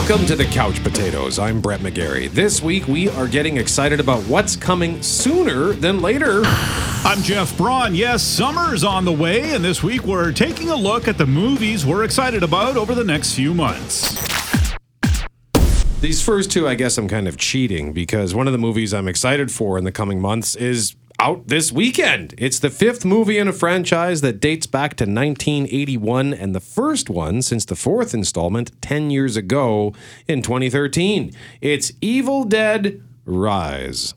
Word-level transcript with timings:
Welcome 0.00 0.26
to 0.26 0.34
the 0.34 0.46
Couch 0.46 0.82
Potatoes. 0.82 1.38
I'm 1.38 1.60
Brett 1.60 1.80
McGarry. 1.80 2.30
This 2.30 2.62
week 2.62 2.88
we 2.88 3.10
are 3.10 3.28
getting 3.28 3.58
excited 3.58 4.00
about 4.00 4.22
what's 4.22 4.56
coming 4.56 5.00
sooner 5.02 5.72
than 5.74 6.00
later. 6.00 6.40
I'm 7.04 7.22
Jeff 7.22 7.56
Braun. 7.56 7.94
Yes, 7.94 8.22
summer's 8.22 8.82
on 8.82 9.04
the 9.04 9.12
way, 9.12 9.54
and 9.54 9.62
this 9.62 9.82
week 9.82 10.04
we're 10.04 10.32
taking 10.32 10.70
a 10.70 10.74
look 10.74 11.06
at 11.06 11.18
the 11.18 11.26
movies 11.26 11.84
we're 11.84 12.02
excited 12.02 12.42
about 12.42 12.78
over 12.78 12.94
the 12.94 13.04
next 13.04 13.34
few 13.34 13.52
months. 13.52 14.16
These 16.00 16.22
first 16.22 16.50
two, 16.50 16.66
I 16.66 16.76
guess 16.76 16.96
I'm 16.96 17.06
kind 17.06 17.28
of 17.28 17.36
cheating 17.36 17.92
because 17.92 18.34
one 18.34 18.46
of 18.46 18.54
the 18.54 18.58
movies 18.58 18.94
I'm 18.94 19.06
excited 19.06 19.52
for 19.52 19.76
in 19.76 19.84
the 19.84 19.92
coming 19.92 20.18
months 20.18 20.56
is 20.56 20.96
out 21.20 21.48
this 21.48 21.70
weekend. 21.70 22.34
It's 22.38 22.58
the 22.58 22.70
fifth 22.70 23.04
movie 23.04 23.36
in 23.36 23.46
a 23.46 23.52
franchise 23.52 24.22
that 24.22 24.40
dates 24.40 24.66
back 24.66 24.94
to 24.96 25.04
1981 25.04 26.32
and 26.32 26.54
the 26.54 26.60
first 26.60 27.10
one 27.10 27.42
since 27.42 27.66
the 27.66 27.76
fourth 27.76 28.14
installment 28.14 28.72
10 28.80 29.10
years 29.10 29.36
ago 29.36 29.92
in 30.26 30.40
2013. 30.40 31.32
It's 31.60 31.92
Evil 32.00 32.44
Dead 32.44 33.02
Rise. 33.26 34.14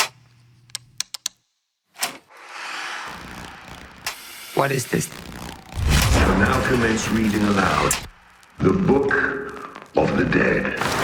What 4.56 4.72
is 4.72 4.88
this? 4.88 5.10
shall 6.14 6.38
now 6.40 6.68
commence 6.70 7.10
reading 7.10 7.42
aloud 7.42 7.94
the 8.60 8.72
Book 8.72 9.12
of 9.98 10.16
the 10.16 10.24
Dead. 10.24 11.03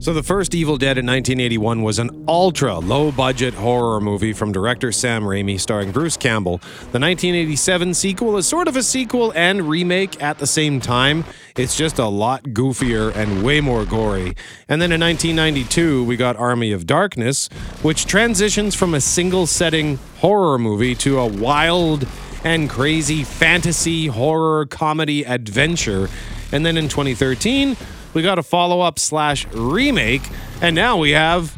So, 0.00 0.14
the 0.14 0.22
first 0.22 0.54
Evil 0.54 0.78
Dead 0.78 0.96
in 0.96 1.04
1981 1.04 1.82
was 1.82 1.98
an 1.98 2.24
ultra 2.26 2.78
low 2.78 3.12
budget 3.12 3.52
horror 3.52 4.00
movie 4.00 4.32
from 4.32 4.50
director 4.50 4.92
Sam 4.92 5.24
Raimi 5.24 5.60
starring 5.60 5.92
Bruce 5.92 6.16
Campbell. 6.16 6.56
The 6.92 6.98
1987 6.98 7.92
sequel 7.92 8.38
is 8.38 8.46
sort 8.46 8.66
of 8.66 8.76
a 8.76 8.82
sequel 8.82 9.30
and 9.36 9.68
remake 9.68 10.22
at 10.22 10.38
the 10.38 10.46
same 10.46 10.80
time. 10.80 11.26
It's 11.54 11.76
just 11.76 11.98
a 11.98 12.06
lot 12.06 12.44
goofier 12.44 13.14
and 13.14 13.44
way 13.44 13.60
more 13.60 13.84
gory. 13.84 14.36
And 14.70 14.80
then 14.80 14.90
in 14.90 15.02
1992, 15.02 16.04
we 16.04 16.16
got 16.16 16.34
Army 16.36 16.72
of 16.72 16.86
Darkness, 16.86 17.50
which 17.82 18.06
transitions 18.06 18.74
from 18.74 18.94
a 18.94 19.02
single 19.02 19.46
setting 19.46 19.98
horror 20.20 20.56
movie 20.56 20.94
to 20.94 21.18
a 21.18 21.26
wild 21.26 22.08
and 22.42 22.70
crazy 22.70 23.22
fantasy 23.22 24.06
horror 24.06 24.64
comedy 24.64 25.24
adventure. 25.24 26.08
And 26.52 26.64
then 26.64 26.78
in 26.78 26.88
2013, 26.88 27.76
we 28.14 28.22
got 28.22 28.38
a 28.38 28.42
follow 28.42 28.80
up 28.80 28.98
slash 28.98 29.46
remake, 29.48 30.22
and 30.60 30.74
now 30.74 30.96
we 30.96 31.10
have 31.10 31.56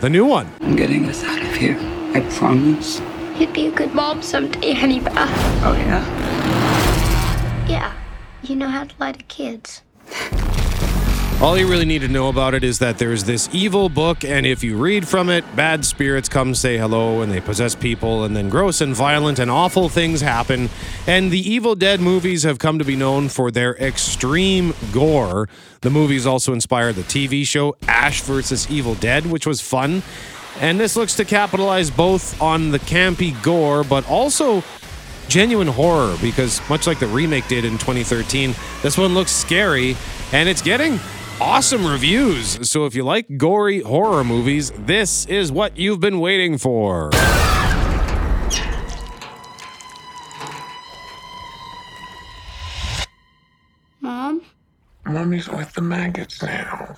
the 0.00 0.10
new 0.10 0.24
one. 0.24 0.50
I'm 0.60 0.76
getting 0.76 1.06
us 1.08 1.24
out 1.24 1.40
of 1.40 1.54
here. 1.54 1.78
I 2.14 2.20
promise. 2.36 3.00
You'd 3.38 3.52
be 3.52 3.66
a 3.66 3.70
good 3.72 3.94
mom 3.94 4.22
someday, 4.22 4.72
honey 4.72 5.00
Beth. 5.00 5.16
Uh, 5.16 5.68
oh, 5.68 5.72
yeah? 5.72 7.66
Yeah, 7.68 7.92
you 8.42 8.54
know 8.54 8.68
how 8.68 8.84
to 8.84 8.94
lie 8.98 9.12
to 9.12 9.22
kids. 9.24 9.82
All 11.44 11.58
you 11.58 11.68
really 11.68 11.84
need 11.84 12.00
to 12.00 12.08
know 12.08 12.28
about 12.28 12.54
it 12.54 12.64
is 12.64 12.78
that 12.78 12.96
there's 12.96 13.24
this 13.24 13.50
evil 13.52 13.90
book, 13.90 14.24
and 14.24 14.46
if 14.46 14.64
you 14.64 14.78
read 14.78 15.06
from 15.06 15.28
it, 15.28 15.44
bad 15.54 15.84
spirits 15.84 16.26
come 16.26 16.54
say 16.54 16.78
hello 16.78 17.20
and 17.20 17.30
they 17.30 17.42
possess 17.42 17.74
people, 17.74 18.24
and 18.24 18.34
then 18.34 18.48
gross 18.48 18.80
and 18.80 18.96
violent 18.96 19.38
and 19.38 19.50
awful 19.50 19.90
things 19.90 20.22
happen. 20.22 20.70
And 21.06 21.30
the 21.30 21.38
Evil 21.38 21.74
Dead 21.74 22.00
movies 22.00 22.44
have 22.44 22.58
come 22.58 22.78
to 22.78 22.84
be 22.84 22.96
known 22.96 23.28
for 23.28 23.50
their 23.50 23.76
extreme 23.76 24.72
gore. 24.90 25.50
The 25.82 25.90
movies 25.90 26.24
also 26.24 26.54
inspired 26.54 26.94
the 26.94 27.02
TV 27.02 27.46
show 27.46 27.76
Ash 27.88 28.22
vs. 28.22 28.70
Evil 28.70 28.94
Dead, 28.94 29.26
which 29.26 29.46
was 29.46 29.60
fun. 29.60 30.02
And 30.62 30.80
this 30.80 30.96
looks 30.96 31.14
to 31.16 31.26
capitalize 31.26 31.90
both 31.90 32.40
on 32.40 32.70
the 32.70 32.78
campy 32.78 33.34
gore, 33.42 33.84
but 33.84 34.08
also 34.08 34.64
genuine 35.28 35.68
horror 35.68 36.16
because 36.22 36.66
much 36.70 36.86
like 36.86 37.00
the 37.00 37.06
remake 37.06 37.48
did 37.48 37.64
in 37.64 37.72
2013 37.72 38.54
this 38.82 38.98
one 38.98 39.14
looks 39.14 39.32
scary 39.32 39.96
and 40.32 40.50
it's 40.50 40.60
getting 40.60 41.00
awesome 41.40 41.84
reviews 41.86 42.70
so 42.70 42.86
if 42.86 42.94
you 42.94 43.02
like 43.02 43.26
gory 43.36 43.80
horror 43.80 44.22
movies 44.22 44.70
this 44.86 45.26
is 45.26 45.50
what 45.50 45.76
you've 45.76 46.00
been 46.00 46.20
waiting 46.20 46.56
for 46.56 47.10
Mom? 54.00 54.42
Mommy's 55.06 55.48
with 55.48 55.72
the 55.72 55.80
maggots 55.80 56.42
now. 56.42 56.96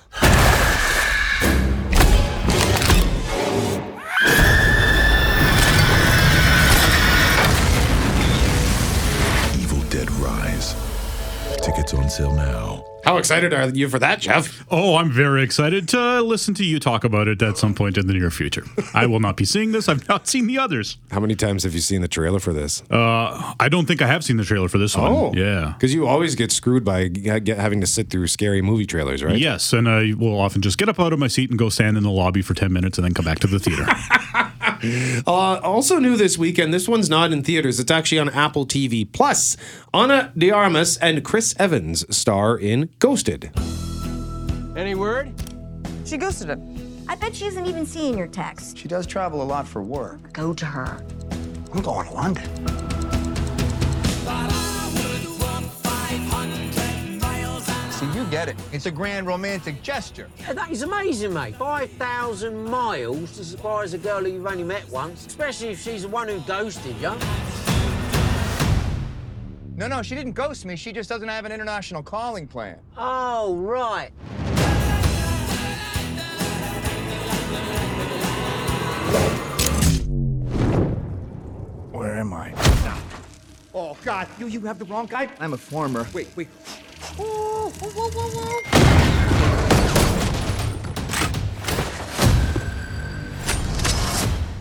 Tickets 11.67 11.93
on 11.93 12.09
sale 12.09 12.33
now. 12.33 12.85
how 13.03 13.17
excited 13.17 13.53
are 13.53 13.67
you 13.69 13.89
for 13.89 13.99
that 13.99 14.21
jeff 14.21 14.63
Oh, 14.71 14.95
I'm 14.95 15.11
very 15.11 15.43
excited 15.43 15.89
to 15.89 16.21
listen 16.21 16.53
to 16.55 16.63
you 16.63 16.79
talk 16.79 17.03
about 17.03 17.27
it 17.27 17.41
at 17.41 17.57
some 17.57 17.73
point 17.73 17.97
in 17.97 18.07
the 18.07 18.13
near 18.13 18.31
future. 18.31 18.63
I 18.93 19.05
will 19.05 19.19
not 19.19 19.35
be 19.35 19.43
seeing 19.43 19.73
this. 19.73 19.89
I've 19.89 20.07
not 20.07 20.27
seen 20.27 20.47
the 20.47 20.57
others. 20.59 20.97
how 21.11 21.19
many 21.19 21.35
times 21.35 21.63
have 21.63 21.73
you 21.73 21.81
seen 21.81 22.01
the 22.01 22.07
trailer 22.07 22.39
for 22.39 22.53
this 22.53 22.83
Uh, 22.89 23.53
I 23.59 23.67
don't 23.67 23.85
think 23.85 24.01
I 24.01 24.07
have 24.07 24.23
seen 24.23 24.37
the 24.37 24.45
trailer 24.45 24.69
for 24.69 24.77
this 24.77 24.95
one. 24.95 25.11
Oh, 25.11 25.33
yeah. 25.35 25.73
because 25.77 25.93
you 25.93 26.07
always 26.07 26.35
get 26.35 26.53
screwed 26.53 26.85
by 26.85 27.09
g- 27.09 27.39
get, 27.41 27.57
having 27.57 27.81
to 27.81 27.87
sit 27.87 28.09
through 28.09 28.27
scary 28.27 28.61
movie 28.61 28.85
trailers 28.85 29.21
right 29.21 29.37
Yes, 29.37 29.73
and 29.73 29.89
I 29.89 30.13
will 30.17 30.39
often 30.39 30.61
just 30.61 30.77
get 30.77 30.87
up 30.87 30.99
out 31.01 31.11
of 31.11 31.19
my 31.19 31.27
seat 31.27 31.49
and 31.49 31.59
go 31.59 31.67
stand 31.67 31.97
in 31.97 32.03
the 32.03 32.11
lobby 32.11 32.41
for 32.41 32.53
10 32.53 32.71
minutes 32.71 32.97
and 32.97 33.03
then 33.03 33.13
come 33.13 33.25
back 33.25 33.39
to 33.39 33.47
the 33.47 33.59
theater. 33.59 33.85
Uh, 35.25 35.59
also 35.63 35.97
new 35.99 36.15
this 36.15 36.37
weekend, 36.37 36.73
this 36.73 36.87
one's 36.87 37.09
not 37.09 37.31
in 37.31 37.43
theaters. 37.43 37.79
It's 37.79 37.91
actually 37.91 38.19
on 38.19 38.29
Apple 38.29 38.65
TV 38.65 39.11
Plus. 39.11 39.57
Ana 39.93 40.31
de 40.37 40.51
Armas 40.51 40.97
and 40.97 41.23
Chris 41.23 41.55
Evans 41.57 42.05
star 42.15 42.57
in 42.57 42.89
Ghosted. 42.99 43.51
Any 44.75 44.95
word? 44.95 45.33
She 46.05 46.17
ghosted 46.17 46.49
him. 46.49 47.05
I 47.09 47.15
bet 47.15 47.35
she 47.35 47.45
isn't 47.45 47.65
even 47.65 47.85
seeing 47.85 48.17
your 48.17 48.27
text. 48.27 48.77
She 48.77 48.87
does 48.87 49.07
travel 49.07 49.41
a 49.41 49.43
lot 49.43 49.67
for 49.67 49.81
work. 49.81 50.31
Go 50.33 50.53
to 50.53 50.65
her. 50.65 51.03
I'm 51.73 51.81
going 51.81 52.07
to 52.07 52.13
London. 52.13 52.86
Get 58.29 58.49
it. 58.49 58.55
It's 58.71 58.85
a 58.85 58.91
grand 58.91 59.27
romantic 59.27 59.81
gesture. 59.81 60.29
Yeah, 60.39 60.53
that 60.53 60.71
is 60.71 60.81
amazing, 60.81 61.33
mate. 61.33 61.55
5,000 61.55 62.63
miles 62.65 63.35
to 63.37 63.43
surprise 63.43 63.93
a 63.93 63.97
girl 63.97 64.23
who 64.23 64.31
you've 64.31 64.45
only 64.45 64.63
met 64.63 64.87
once, 64.89 65.25
especially 65.25 65.69
if 65.69 65.81
she's 65.81 66.03
the 66.03 66.07
one 66.07 66.27
who 66.27 66.39
ghosted 66.41 66.95
you. 66.97 67.15
No, 69.75 69.87
no, 69.87 70.01
she 70.01 70.15
didn't 70.15 70.33
ghost 70.33 70.65
me. 70.65 70.75
She 70.75 70.91
just 70.91 71.07
doesn't 71.07 71.27
have 71.27 71.45
an 71.45 71.51
international 71.51 72.01
calling 72.01 72.47
plan. 72.47 72.79
Oh, 72.97 73.55
right. 73.55 74.09
Where 81.91 82.17
am 82.17 82.33
I? 82.33 82.53
Oh, 83.73 83.95
God, 84.03 84.27
you, 84.39 84.47
you 84.47 84.61
have 84.61 84.79
the 84.79 84.85
wrong 84.85 85.05
guy? 85.05 85.29
I'm 85.39 85.53
a 85.53 85.57
farmer. 85.57 86.07
Wait, 86.11 86.27
wait. 86.35 86.47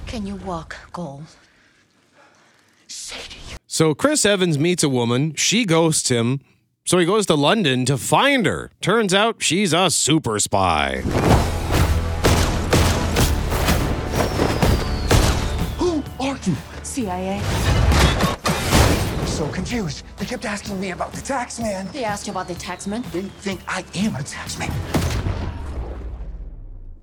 Can 0.06 0.26
you 0.26 0.36
walk, 0.36 0.76
Cole? 0.92 1.24
So 3.66 3.94
Chris 3.94 4.24
Evans 4.24 4.58
meets 4.58 4.82
a 4.82 4.88
woman, 4.88 5.34
she 5.34 5.66
ghosts 5.66 6.08
him, 6.08 6.40
so 6.86 6.96
he 6.96 7.04
goes 7.04 7.26
to 7.26 7.34
London 7.34 7.84
to 7.84 7.98
find 7.98 8.46
her. 8.46 8.70
Turns 8.80 9.12
out 9.12 9.42
she's 9.42 9.74
a 9.74 9.90
super 9.90 10.38
spy. 10.38 11.02
Who 15.76 16.02
are 16.18 16.38
you? 16.46 16.56
CIA. 16.82 18.35
So 19.36 19.46
confused. 19.48 20.02
They 20.16 20.24
kept 20.24 20.46
asking 20.46 20.80
me 20.80 20.92
about 20.92 21.12
the 21.12 21.20
tax 21.20 21.60
man. 21.60 21.86
They 21.92 22.04
asked 22.04 22.26
you 22.26 22.30
about 22.30 22.48
the 22.48 22.54
taxman. 22.54 23.04
They 23.12 23.20
think 23.20 23.60
I 23.68 23.84
am 23.94 24.16
a 24.16 24.22
tax 24.22 24.58
man. 24.58 24.72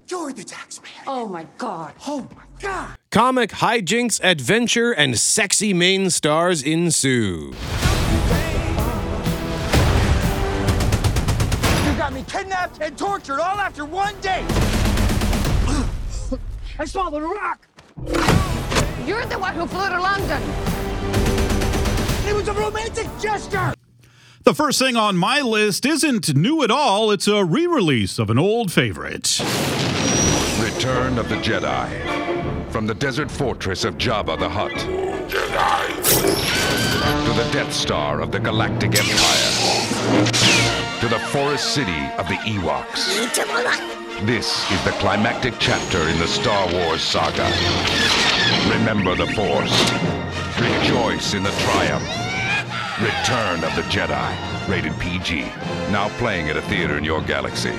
You're 0.07 0.33
the 0.33 0.43
tax 0.43 0.81
man. 0.81 1.03
Oh 1.05 1.27
my 1.27 1.45
god. 1.59 1.93
Oh 2.07 2.27
my 2.35 2.41
God. 2.59 2.97
Comic 3.11 3.51
hijinks, 3.51 4.19
adventure, 4.23 4.91
and 4.91 5.19
sexy 5.19 5.75
main 5.75 6.09
stars 6.09 6.63
ensue. 6.63 7.53
You 11.85 11.93
got 11.95 12.13
me 12.13 12.25
kidnapped 12.27 12.81
and 12.81 12.97
tortured 12.97 13.41
all 13.41 13.59
after 13.59 13.85
one 13.85 14.19
day. 14.21 14.43
I 16.79 16.85
saw 16.85 17.11
the 17.11 17.21
rock. 17.21 17.67
You're 19.05 19.23
the 19.27 19.37
one 19.37 19.53
who 19.53 19.67
flew 19.67 19.87
to 19.87 20.01
London. 20.01 20.82
It 22.33 22.37
was 22.37 22.47
a 22.47 22.53
romantic 22.53 23.07
gesture. 23.21 23.75
The 24.43 24.55
first 24.55 24.79
thing 24.79 24.95
on 24.95 25.15
my 25.15 25.41
list 25.41 25.85
isn't 25.85 26.35
new 26.35 26.63
at 26.63 26.71
all, 26.71 27.11
it's 27.11 27.27
a 27.27 27.45
re 27.45 27.67
release 27.67 28.17
of 28.17 28.31
an 28.31 28.39
old 28.39 28.71
favorite. 28.71 29.39
Return 30.59 31.19
of 31.19 31.29
the 31.29 31.35
Jedi. 31.35 32.71
From 32.71 32.87
the 32.87 32.95
desert 32.95 33.29
fortress 33.29 33.83
of 33.83 33.99
Jabba 33.99 34.39
the 34.39 34.49
Hutt 34.49 34.71
to 37.21 37.33
the 37.35 37.47
Death 37.53 37.71
Star 37.71 38.19
of 38.19 38.31
the 38.31 38.39
Galactic 38.39 38.95
Empire 38.95 40.31
to 41.01 41.07
the 41.07 41.19
forest 41.29 41.75
city 41.75 42.01
of 42.17 42.27
the 42.27 42.39
Ewoks. 42.49 43.13
This 44.25 44.71
is 44.71 44.83
the 44.85 44.91
climactic 44.93 45.53
chapter 45.59 46.09
in 46.09 46.17
the 46.17 46.27
Star 46.27 46.67
Wars 46.73 47.03
saga. 47.03 47.47
Remember 48.75 49.13
the 49.13 49.27
Force. 49.33 49.91
Rejoice 50.59 51.33
in 51.33 51.43
the 51.43 51.51
triumph. 51.51 52.22
Return 53.01 53.63
of 53.63 53.75
the 53.75 53.81
Jedi. 53.89 54.69
Rated 54.69 54.97
PG. 54.99 55.41
Now 55.91 56.09
playing 56.19 56.49
at 56.49 56.57
a 56.57 56.61
theater 56.61 56.95
in 56.95 57.03
your 57.03 57.23
galaxy. 57.23 57.73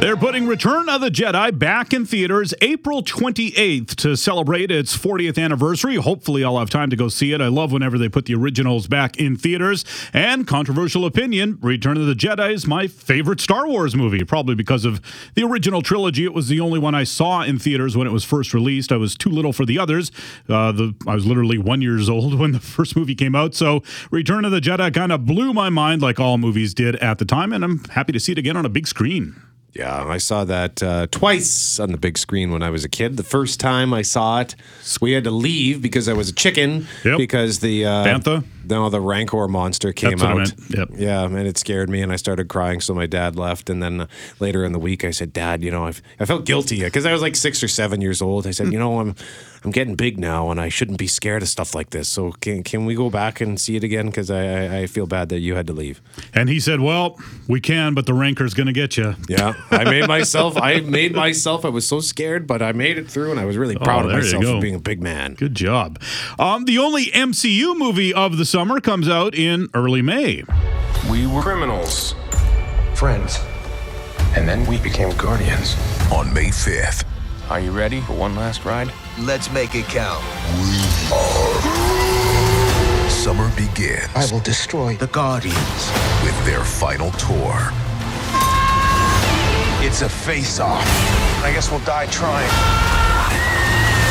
They're 0.00 0.16
putting 0.16 0.46
Return 0.46 0.88
of 0.88 1.02
the 1.02 1.10
Jedi 1.10 1.58
back 1.58 1.92
in 1.92 2.06
theaters 2.06 2.54
April 2.62 3.02
28th 3.02 3.94
to 3.96 4.16
celebrate 4.16 4.70
its 4.70 4.96
40th 4.96 5.36
anniversary. 5.36 5.96
Hopefully, 5.96 6.42
I'll 6.42 6.58
have 6.58 6.70
time 6.70 6.88
to 6.88 6.96
go 6.96 7.08
see 7.08 7.34
it. 7.34 7.42
I 7.42 7.48
love 7.48 7.70
whenever 7.70 7.98
they 7.98 8.08
put 8.08 8.24
the 8.24 8.34
originals 8.34 8.86
back 8.86 9.18
in 9.18 9.36
theaters. 9.36 9.84
And 10.14 10.46
controversial 10.46 11.04
opinion 11.04 11.58
Return 11.60 11.98
of 11.98 12.06
the 12.06 12.14
Jedi 12.14 12.50
is 12.54 12.66
my 12.66 12.86
favorite 12.86 13.42
Star 13.42 13.68
Wars 13.68 13.94
movie, 13.94 14.24
probably 14.24 14.54
because 14.54 14.86
of 14.86 15.02
the 15.34 15.44
original 15.44 15.82
trilogy. 15.82 16.24
It 16.24 16.32
was 16.32 16.48
the 16.48 16.60
only 16.60 16.78
one 16.78 16.94
I 16.94 17.04
saw 17.04 17.42
in 17.42 17.58
theaters 17.58 17.94
when 17.94 18.06
it 18.06 18.10
was 18.10 18.24
first 18.24 18.54
released. 18.54 18.92
I 18.92 18.96
was 18.96 19.14
too 19.14 19.28
little 19.28 19.52
for 19.52 19.66
the 19.66 19.78
others. 19.78 20.10
Uh, 20.48 20.72
the, 20.72 20.94
I 21.06 21.14
was 21.14 21.26
literally 21.26 21.58
one 21.58 21.82
years 21.82 22.08
old 22.08 22.32
when 22.38 22.52
the 22.52 22.60
first 22.60 22.96
movie 22.96 23.14
came 23.14 23.34
out. 23.34 23.54
So, 23.54 23.82
Return 24.10 24.46
of 24.46 24.50
the 24.50 24.62
Jedi 24.62 24.94
kind 24.94 25.12
of 25.12 25.26
blew 25.26 25.52
my 25.52 25.68
mind, 25.68 26.00
like 26.00 26.18
all 26.18 26.38
movies 26.38 26.72
did 26.72 26.96
at 26.96 27.18
the 27.18 27.26
time. 27.26 27.52
And 27.52 27.62
I'm 27.62 27.84
happy 27.90 28.14
to 28.14 28.18
see 28.18 28.32
it 28.32 28.38
again 28.38 28.56
on 28.56 28.64
a 28.64 28.70
big 28.70 28.86
screen. 28.86 29.36
Yeah, 29.72 30.04
I 30.04 30.18
saw 30.18 30.44
that 30.44 30.82
uh, 30.82 31.06
twice 31.12 31.78
on 31.78 31.92
the 31.92 31.98
big 31.98 32.18
screen 32.18 32.50
when 32.50 32.62
I 32.62 32.70
was 32.70 32.84
a 32.84 32.88
kid. 32.88 33.16
The 33.16 33.22
first 33.22 33.60
time 33.60 33.94
I 33.94 34.02
saw 34.02 34.40
it, 34.40 34.56
we 35.00 35.12
had 35.12 35.22
to 35.24 35.30
leave 35.30 35.80
because 35.80 36.08
I 36.08 36.12
was 36.12 36.28
a 36.28 36.32
chicken 36.34 36.88
Yep. 37.04 37.18
because 37.18 37.60
the 37.60 37.86
uh, 37.86 38.04
Bantha? 38.04 38.44
No, 38.68 38.88
the 38.90 39.00
Rancor 39.00 39.46
monster 39.48 39.92
came 39.92 40.10
That's 40.10 40.22
what 40.22 40.28
I 40.28 40.32
out. 40.32 40.36
meant. 40.38 40.54
Yep. 40.70 40.88
Yeah, 40.94 41.24
and 41.24 41.36
it 41.38 41.56
scared 41.56 41.88
me, 41.88 42.02
and 42.02 42.12
I 42.12 42.16
started 42.16 42.48
crying. 42.48 42.80
So 42.80 42.94
my 42.94 43.06
dad 43.06 43.36
left, 43.36 43.70
and 43.70 43.80
then 43.82 44.02
uh, 44.02 44.06
later 44.40 44.64
in 44.64 44.72
the 44.72 44.78
week, 44.78 45.04
I 45.04 45.12
said, 45.12 45.32
"Dad, 45.32 45.62
you 45.62 45.70
know, 45.70 45.86
I've, 45.86 46.02
I 46.18 46.24
felt 46.24 46.44
guilty 46.46 46.82
because 46.82 47.06
I 47.06 47.12
was 47.12 47.22
like 47.22 47.36
six 47.36 47.62
or 47.62 47.68
seven 47.68 48.00
years 48.00 48.20
old." 48.20 48.46
I 48.46 48.50
said, 48.50 48.72
"You 48.72 48.78
know, 48.78 48.98
I'm 49.00 49.14
I'm 49.64 49.70
getting 49.72 49.94
big 49.94 50.18
now, 50.18 50.50
and 50.50 50.58
I 50.60 50.68
shouldn't 50.70 50.98
be 50.98 51.06
scared 51.06 51.42
of 51.42 51.48
stuff 51.48 51.74
like 51.74 51.90
this. 51.90 52.08
So 52.08 52.32
can 52.32 52.62
can 52.62 52.86
we 52.86 52.94
go 52.94 53.10
back 53.10 53.40
and 53.40 53.60
see 53.60 53.76
it 53.76 53.84
again? 53.84 54.06
Because 54.06 54.30
I, 54.30 54.42
I 54.66 54.78
I 54.80 54.86
feel 54.86 55.06
bad 55.06 55.28
that 55.28 55.40
you 55.40 55.54
had 55.54 55.66
to 55.66 55.72
leave." 55.72 56.00
And 56.32 56.48
he 56.48 56.60
said, 56.60 56.80
Well, 56.80 57.18
we 57.48 57.60
can, 57.60 57.92
but 57.94 58.06
the 58.06 58.14
rancor's 58.14 58.54
going 58.54 58.68
to 58.68 58.72
get 58.72 58.96
you. 58.96 59.14
Yeah, 59.28 59.54
I 59.70 59.84
made 59.84 60.08
myself. 60.16 60.56
I 60.56 60.80
made 60.80 61.14
myself. 61.14 61.64
I 61.64 61.68
was 61.68 61.86
so 61.86 62.00
scared, 62.00 62.46
but 62.46 62.62
I 62.62 62.72
made 62.72 62.96
it 62.98 63.10
through, 63.10 63.30
and 63.32 63.40
I 63.40 63.44
was 63.44 63.56
really 63.58 63.76
proud 63.76 64.06
of 64.06 64.06
Oh, 64.06 64.08
there 64.14 64.24
you 64.24 64.38
myself 64.38 64.56
for 64.56 64.60
being 64.62 64.74
a 64.76 64.80
big 64.80 65.02
man. 65.02 65.34
Good 65.34 65.54
job. 65.54 66.00
Um, 66.38 66.64
the 66.64 66.78
only 66.78 67.06
MCU 67.06 67.76
movie 67.76 68.14
of 68.14 68.38
the 68.38 68.44
summer 68.46 68.80
comes 68.80 69.08
out 69.08 69.34
in 69.34 69.68
early 69.74 70.00
May. 70.02 70.42
We 71.10 71.26
were 71.26 71.42
criminals, 71.42 72.14
friends, 72.94 73.38
and 74.36 74.48
then 74.48 74.66
we 74.66 74.78
became 74.78 75.14
guardians. 75.16 75.76
On 76.12 76.32
May 76.32 76.48
5th, 76.48 77.04
Are 77.50 77.60
you 77.60 77.72
ready 77.72 78.00
for 78.00 78.12
one 78.14 78.36
last 78.36 78.64
ride? 78.64 78.92
Let's 79.20 79.52
make 79.52 79.74
it 79.74 79.84
count. 79.84 80.24
We 80.56 80.80
are. 81.12 81.60
Summer 83.10 83.54
begins 83.54 84.08
I 84.14 84.26
will 84.32 84.40
destroy 84.40 84.96
the 84.96 85.08
Guardians. 85.08 85.92
with 86.24 86.44
their 86.46 86.64
final 86.64 87.10
tour. 87.12 87.70
It's 89.84 90.00
a 90.00 90.08
face-off. 90.08 90.86
I 91.44 91.52
guess 91.52 91.70
we'll 91.70 91.80
die 91.80 92.06
trying. 92.06 92.48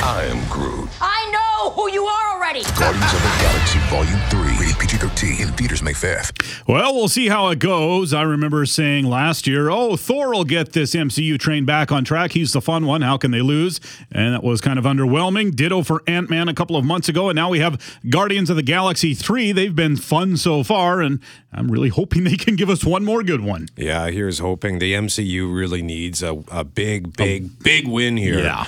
I 0.05 0.27
am 0.29 0.47
Groot. 0.47 0.89
I 1.01 1.25
know 1.31 1.71
who 1.71 1.89
you 1.91 2.05
are 2.05 2.35
already. 2.35 2.61
Guardians 2.77 3.11
of 3.11 3.21
the 3.23 3.33
Galaxy 3.41 3.79
Volume 3.89 4.21
3. 4.29 4.38
Rated 4.79 4.99
PG-13 4.99 5.39
in 5.41 5.53
theaters 5.53 5.81
May 5.81 5.93
5th. 5.93 6.67
Well, 6.67 6.93
we'll 6.93 7.07
see 7.07 7.27
how 7.27 7.49
it 7.49 7.59
goes. 7.59 8.13
I 8.13 8.21
remember 8.23 8.65
saying 8.65 9.05
last 9.05 9.47
year, 9.47 9.69
oh, 9.69 9.95
Thor 9.95 10.31
will 10.31 10.43
get 10.43 10.73
this 10.73 10.95
MCU 10.95 11.39
train 11.39 11.65
back 11.65 11.91
on 11.91 12.03
track. 12.03 12.31
He's 12.31 12.53
the 12.53 12.61
fun 12.61 12.85
one. 12.85 13.01
How 13.01 13.17
can 13.17 13.31
they 13.31 13.41
lose? 13.41 13.79
And 14.11 14.33
that 14.33 14.43
was 14.43 14.61
kind 14.61 14.79
of 14.79 14.85
underwhelming. 14.85 15.55
Ditto 15.55 15.83
for 15.83 16.03
Ant 16.07 16.29
Man 16.29 16.47
a 16.47 16.53
couple 16.53 16.75
of 16.75 16.85
months 16.85 17.09
ago. 17.09 17.29
And 17.29 17.35
now 17.35 17.49
we 17.49 17.59
have 17.59 17.99
Guardians 18.09 18.49
of 18.49 18.55
the 18.55 18.63
Galaxy 18.63 19.13
3. 19.13 19.51
They've 19.51 19.75
been 19.75 19.95
fun 19.95 20.37
so 20.37 20.63
far. 20.63 21.01
And 21.01 21.19
I'm 21.51 21.71
really 21.71 21.89
hoping 21.89 22.23
they 22.23 22.37
can 22.37 22.55
give 22.55 22.69
us 22.69 22.83
one 22.83 23.03
more 23.03 23.23
good 23.23 23.41
one. 23.41 23.67
Yeah, 23.75 24.09
here's 24.09 24.39
hoping 24.39 24.79
the 24.79 24.93
MCU 24.93 25.53
really 25.53 25.81
needs 25.81 26.23
a, 26.23 26.43
a 26.51 26.63
big, 26.63 27.15
big, 27.15 27.59
big 27.63 27.87
win 27.87 28.17
here. 28.17 28.39
Yeah. 28.39 28.65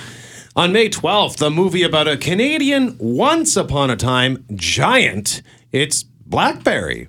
On 0.54 0.70
May 0.70 0.90
12th, 0.90 1.38
the 1.38 1.50
movie 1.50 1.82
about 1.82 2.06
a 2.06 2.16
Canadian 2.18 2.96
once 2.98 3.56
upon 3.56 3.88
a 3.88 3.96
time 3.96 4.44
giant. 4.54 5.40
It's 5.72 6.02
Blackberry. 6.02 7.08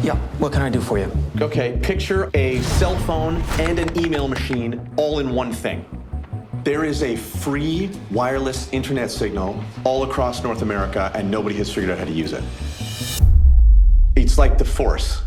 Yeah, 0.00 0.14
what 0.38 0.52
can 0.52 0.62
I 0.62 0.70
do 0.70 0.80
for 0.80 0.96
you? 0.96 1.10
Okay, 1.40 1.76
picture 1.82 2.30
a 2.34 2.60
cell 2.62 2.96
phone 3.00 3.42
and 3.58 3.80
an 3.80 3.98
email 3.98 4.28
machine 4.28 4.88
all 4.96 5.18
in 5.18 5.34
one 5.34 5.52
thing. 5.52 5.84
There 6.62 6.84
is 6.84 7.02
a 7.02 7.16
free 7.16 7.90
wireless 8.12 8.72
internet 8.72 9.10
signal 9.10 9.60
all 9.82 10.04
across 10.04 10.44
North 10.44 10.62
America, 10.62 11.10
and 11.16 11.28
nobody 11.28 11.56
has 11.56 11.74
figured 11.74 11.90
out 11.90 11.98
how 11.98 12.04
to 12.04 12.12
use 12.12 12.32
it. 12.32 12.44
It's 14.14 14.38
like 14.38 14.56
the 14.56 14.64
Force. 14.64 15.22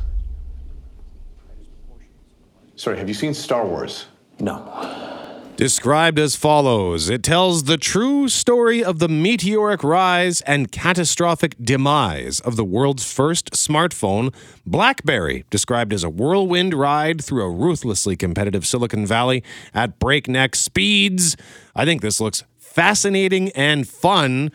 Sorry, 2.77 2.97
have 2.97 3.09
you 3.09 3.13
seen 3.13 3.33
Star 3.33 3.65
Wars? 3.65 4.05
No. 4.39 5.12
Described 5.55 6.17
as 6.17 6.35
follows 6.35 7.09
It 7.09 7.21
tells 7.21 7.65
the 7.65 7.77
true 7.77 8.27
story 8.27 8.83
of 8.83 8.97
the 8.97 9.07
meteoric 9.07 9.83
rise 9.83 10.41
and 10.41 10.71
catastrophic 10.71 11.55
demise 11.61 12.39
of 12.39 12.55
the 12.55 12.63
world's 12.63 13.11
first 13.11 13.51
smartphone, 13.51 14.33
Blackberry, 14.65 15.45
described 15.51 15.93
as 15.93 16.03
a 16.03 16.09
whirlwind 16.09 16.73
ride 16.73 17.23
through 17.23 17.43
a 17.43 17.51
ruthlessly 17.51 18.15
competitive 18.15 18.65
Silicon 18.65 19.05
Valley 19.05 19.43
at 19.75 19.99
breakneck 19.99 20.55
speeds. 20.55 21.37
I 21.75 21.85
think 21.85 22.01
this 22.01 22.19
looks 22.19 22.43
fascinating 22.57 23.49
and 23.51 23.87
fun. 23.87 24.51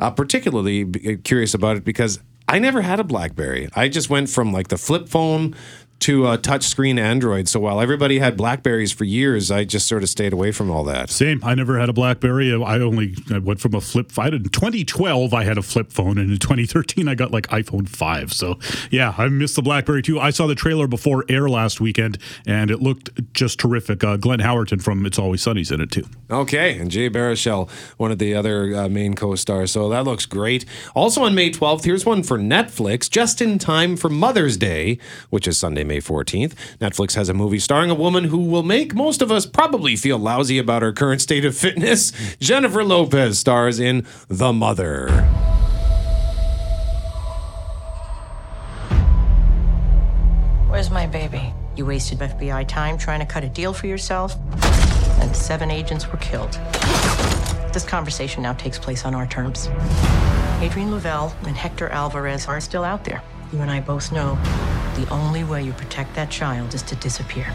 Uh, 0.00 0.10
particularly 0.10 1.18
curious 1.18 1.54
about 1.54 1.76
it 1.76 1.84
because 1.84 2.18
I 2.50 2.58
never 2.58 2.80
had 2.80 2.98
a 2.98 3.04
Blackberry. 3.04 3.68
I 3.76 3.88
just 3.88 4.10
went 4.10 4.28
from 4.28 4.52
like 4.52 4.66
the 4.66 4.76
flip 4.76 5.08
phone 5.08 5.54
to 6.00 6.26
a 6.26 6.38
touchscreen 6.38 6.98
Android. 6.98 7.48
So 7.48 7.60
while 7.60 7.80
everybody 7.80 8.18
had 8.18 8.36
Blackberries 8.36 8.90
for 8.90 9.04
years, 9.04 9.50
I 9.50 9.64
just 9.64 9.86
sort 9.86 10.02
of 10.02 10.08
stayed 10.08 10.32
away 10.32 10.50
from 10.50 10.70
all 10.70 10.82
that. 10.84 11.10
Same. 11.10 11.40
I 11.44 11.54
never 11.54 11.78
had 11.78 11.88
a 11.88 11.92
BlackBerry. 11.92 12.52
I 12.52 12.78
only 12.80 13.14
I 13.30 13.38
went 13.38 13.60
from 13.60 13.74
a 13.74 13.80
flip. 13.80 14.18
I 14.18 14.24
had, 14.24 14.34
in 14.34 14.44
2012, 14.44 15.34
I 15.34 15.44
had 15.44 15.58
a 15.58 15.62
flip 15.62 15.92
phone, 15.92 16.18
and 16.18 16.30
in 16.30 16.38
2013, 16.38 17.06
I 17.06 17.14
got 17.14 17.30
like 17.30 17.46
iPhone 17.48 17.88
5. 17.88 18.32
So 18.32 18.58
yeah, 18.90 19.14
I 19.18 19.28
missed 19.28 19.56
the 19.56 19.62
BlackBerry 19.62 20.02
too. 20.02 20.18
I 20.18 20.30
saw 20.30 20.46
the 20.46 20.54
trailer 20.54 20.86
before 20.86 21.24
air 21.28 21.48
last 21.48 21.80
weekend, 21.80 22.18
and 22.46 22.70
it 22.70 22.80
looked 22.80 23.10
just 23.34 23.58
terrific. 23.58 24.02
Uh, 24.02 24.16
Glenn 24.16 24.40
Howerton 24.40 24.82
from 24.82 25.04
It's 25.04 25.18
Always 25.18 25.42
Sunny's 25.42 25.70
in 25.70 25.80
it 25.80 25.90
too. 25.90 26.06
Okay, 26.30 26.78
and 26.78 26.90
Jay 26.90 27.10
Baruchel, 27.10 27.70
one 27.98 28.10
of 28.10 28.18
the 28.18 28.34
other 28.34 28.74
uh, 28.74 28.88
main 28.88 29.14
co-stars. 29.14 29.70
So 29.72 29.90
that 29.90 30.04
looks 30.04 30.24
great. 30.24 30.64
Also 30.94 31.22
on 31.24 31.34
May 31.34 31.50
12th, 31.50 31.84
here's 31.84 32.06
one 32.06 32.22
for 32.22 32.38
Netflix, 32.38 33.10
just 33.10 33.42
in 33.42 33.58
time 33.58 33.96
for 33.96 34.08
Mother's 34.08 34.56
Day, 34.56 34.98
which 35.28 35.46
is 35.46 35.58
Sunday, 35.58 35.84
May 35.90 35.98
14th. 35.98 36.52
Netflix 36.78 37.16
has 37.16 37.28
a 37.28 37.34
movie 37.34 37.58
starring 37.58 37.90
a 37.90 37.96
woman 37.96 38.22
who 38.22 38.38
will 38.38 38.62
make 38.62 38.94
most 38.94 39.20
of 39.20 39.32
us 39.32 39.44
probably 39.44 39.96
feel 39.96 40.18
lousy 40.18 40.56
about 40.56 40.82
her 40.82 40.92
current 40.92 41.20
state 41.20 41.44
of 41.44 41.56
fitness. 41.56 42.12
Jennifer 42.38 42.84
Lopez 42.84 43.40
stars 43.40 43.80
in 43.80 44.06
The 44.28 44.52
Mother. 44.52 45.08
Where's 50.68 50.92
my 50.92 51.08
baby? 51.08 51.52
You 51.74 51.86
wasted 51.86 52.20
FBI 52.20 52.68
time 52.68 52.96
trying 52.96 53.18
to 53.18 53.26
cut 53.26 53.42
a 53.42 53.48
deal 53.48 53.72
for 53.72 53.88
yourself, 53.88 54.36
and 55.20 55.34
seven 55.34 55.72
agents 55.72 56.06
were 56.06 56.18
killed. 56.18 56.52
This 57.72 57.84
conversation 57.84 58.44
now 58.44 58.52
takes 58.52 58.78
place 58.78 59.04
on 59.04 59.16
our 59.16 59.26
terms. 59.26 59.68
Adrian 60.60 60.92
Lovell 60.92 61.34
and 61.48 61.56
Hector 61.56 61.88
Alvarez 61.88 62.46
are 62.46 62.60
still 62.60 62.84
out 62.84 63.04
there. 63.04 63.24
You 63.52 63.60
and 63.60 63.70
I 63.70 63.80
both 63.80 64.12
know 64.12 64.38
the 64.94 65.08
only 65.10 65.42
way 65.42 65.62
you 65.62 65.72
protect 65.72 66.14
that 66.14 66.30
child 66.30 66.72
is 66.72 66.82
to 66.82 66.94
disappear. 66.96 67.54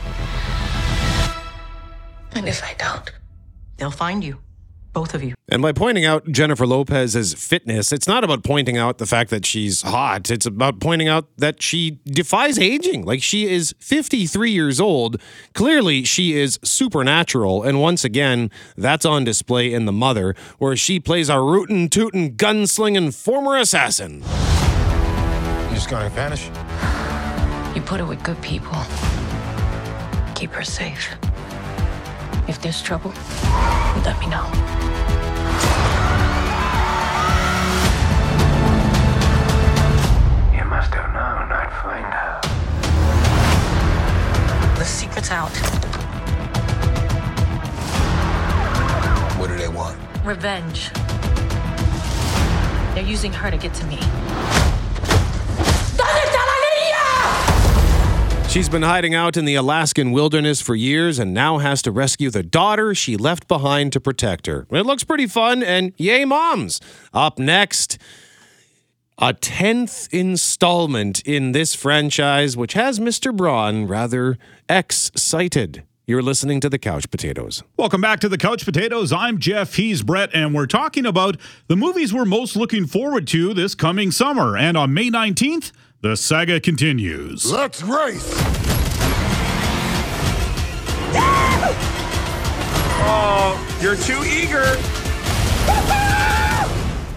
And 2.33 2.49
if 2.49 2.61
I 2.63 2.75
don't? 2.77 3.11
They'll 3.77 3.91
find 3.91 4.21
you, 4.21 4.39
both 4.91 5.13
of 5.13 5.23
you. 5.23 5.35
And 5.47 5.61
by 5.61 5.71
pointing 5.71 6.03
out 6.03 6.29
Jennifer 6.29 6.65
Lopez's 6.67 7.33
fitness, 7.33 7.93
it's 7.93 8.07
not 8.07 8.25
about 8.25 8.43
pointing 8.43 8.77
out 8.77 8.97
the 8.97 9.05
fact 9.05 9.29
that 9.29 9.45
she's 9.45 9.83
hot. 9.83 10.29
It's 10.29 10.45
about 10.45 10.81
pointing 10.81 11.07
out 11.07 11.29
that 11.37 11.61
she 11.61 11.99
defies 12.05 12.59
aging. 12.59 13.05
Like 13.05 13.23
she 13.23 13.47
is 13.47 13.73
53 13.79 14.51
years 14.51 14.81
old. 14.81 15.21
Clearly, 15.53 16.03
she 16.03 16.33
is 16.33 16.59
supernatural. 16.61 17.63
And 17.63 17.79
once 17.79 18.03
again, 18.03 18.51
that's 18.75 19.05
on 19.05 19.23
display 19.23 19.71
in 19.71 19.85
The 19.85 19.93
Mother, 19.93 20.35
where 20.57 20.75
she 20.75 20.99
plays 20.99 21.29
a 21.29 21.39
rootin' 21.39 21.87
tootin' 21.89 22.35
gunslinging 22.35 23.15
former 23.15 23.55
assassin. 23.55 24.23
You 25.75 25.79
just 25.79 25.89
gonna 25.89 26.07
vanish? 26.07 26.45
You 27.75 27.81
put 27.81 27.99
her 27.99 28.05
with 28.05 28.23
good 28.23 28.41
people. 28.41 28.77
Keep 30.33 30.53
her 30.53 30.63
safe. 30.63 31.17
If 32.47 32.61
there's 32.61 32.81
trouble, 32.81 33.11
let 34.05 34.17
me 34.21 34.27
know. 34.27 34.45
You 40.55 40.63
must 40.63 40.93
have 40.93 41.11
known 41.13 41.51
I'd 41.51 41.73
find 41.83 42.13
out. 42.23 42.41
The 44.77 44.85
secret's 44.85 45.29
out. 45.29 45.51
What 49.37 49.47
do 49.47 49.57
they 49.57 49.67
want? 49.67 49.97
Revenge. 50.23 50.89
They're 52.93 53.03
using 53.03 53.33
her 53.33 53.51
to 53.51 53.57
get 53.57 53.73
to 53.73 53.85
me. 53.87 53.99
She's 58.55 58.69
been 58.69 58.83
hiding 58.83 59.13
out 59.13 59.35
in 59.35 59.43
the 59.43 59.55
Alaskan 59.55 60.13
wilderness 60.13 60.61
for 60.61 60.75
years 60.75 61.19
and 61.19 61.33
now 61.33 61.57
has 61.57 61.81
to 61.81 61.91
rescue 61.91 62.29
the 62.29 62.41
daughter 62.41 62.95
she 62.95 63.17
left 63.17 63.49
behind 63.49 63.91
to 63.91 63.99
protect 63.99 64.47
her. 64.47 64.65
It 64.71 64.85
looks 64.85 65.03
pretty 65.03 65.27
fun, 65.27 65.61
and 65.61 65.91
yay, 65.97 66.23
moms! 66.23 66.79
Up 67.13 67.37
next, 67.37 67.97
a 69.17 69.33
10th 69.33 70.07
installment 70.13 71.19
in 71.25 71.51
this 71.51 71.75
franchise, 71.75 72.55
which 72.55 72.71
has 72.75 72.97
Mr. 72.97 73.35
Braun 73.35 73.87
rather 73.87 74.37
excited. 74.69 75.83
You're 76.07 76.21
listening 76.21 76.61
to 76.61 76.69
the 76.69 76.79
Couch 76.79 77.11
Potatoes. 77.11 77.61
Welcome 77.75 77.99
back 77.99 78.21
to 78.21 78.29
the 78.29 78.37
Couch 78.37 78.63
Potatoes. 78.63 79.11
I'm 79.11 79.37
Jeff. 79.37 79.75
He's 79.75 80.01
Brett, 80.01 80.29
and 80.33 80.55
we're 80.55 80.65
talking 80.65 81.05
about 81.05 81.35
the 81.67 81.75
movies 81.75 82.13
we're 82.13 82.23
most 82.23 82.55
looking 82.55 82.87
forward 82.87 83.27
to 83.27 83.53
this 83.53 83.75
coming 83.75 84.11
summer. 84.11 84.55
And 84.55 84.77
on 84.77 84.93
May 84.93 85.09
19th, 85.09 85.73
the 86.05 86.15
saga 86.15 86.59
continues. 86.59 87.51
Let's 87.51 87.81
race! 87.81 88.31
Oh, 93.07 93.77
you're 93.81 93.95
too 93.95 94.23
eager. 94.25 94.63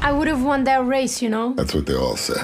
I 0.03 0.13
would 0.13 0.29
have 0.29 0.43
won 0.43 0.65
that 0.65 0.87
race, 0.87 1.23
you 1.23 1.31
know? 1.31 1.55
That's 1.55 1.75
what 1.75 1.87
they 1.87 1.95
all 1.95 2.17
say. 2.17 2.35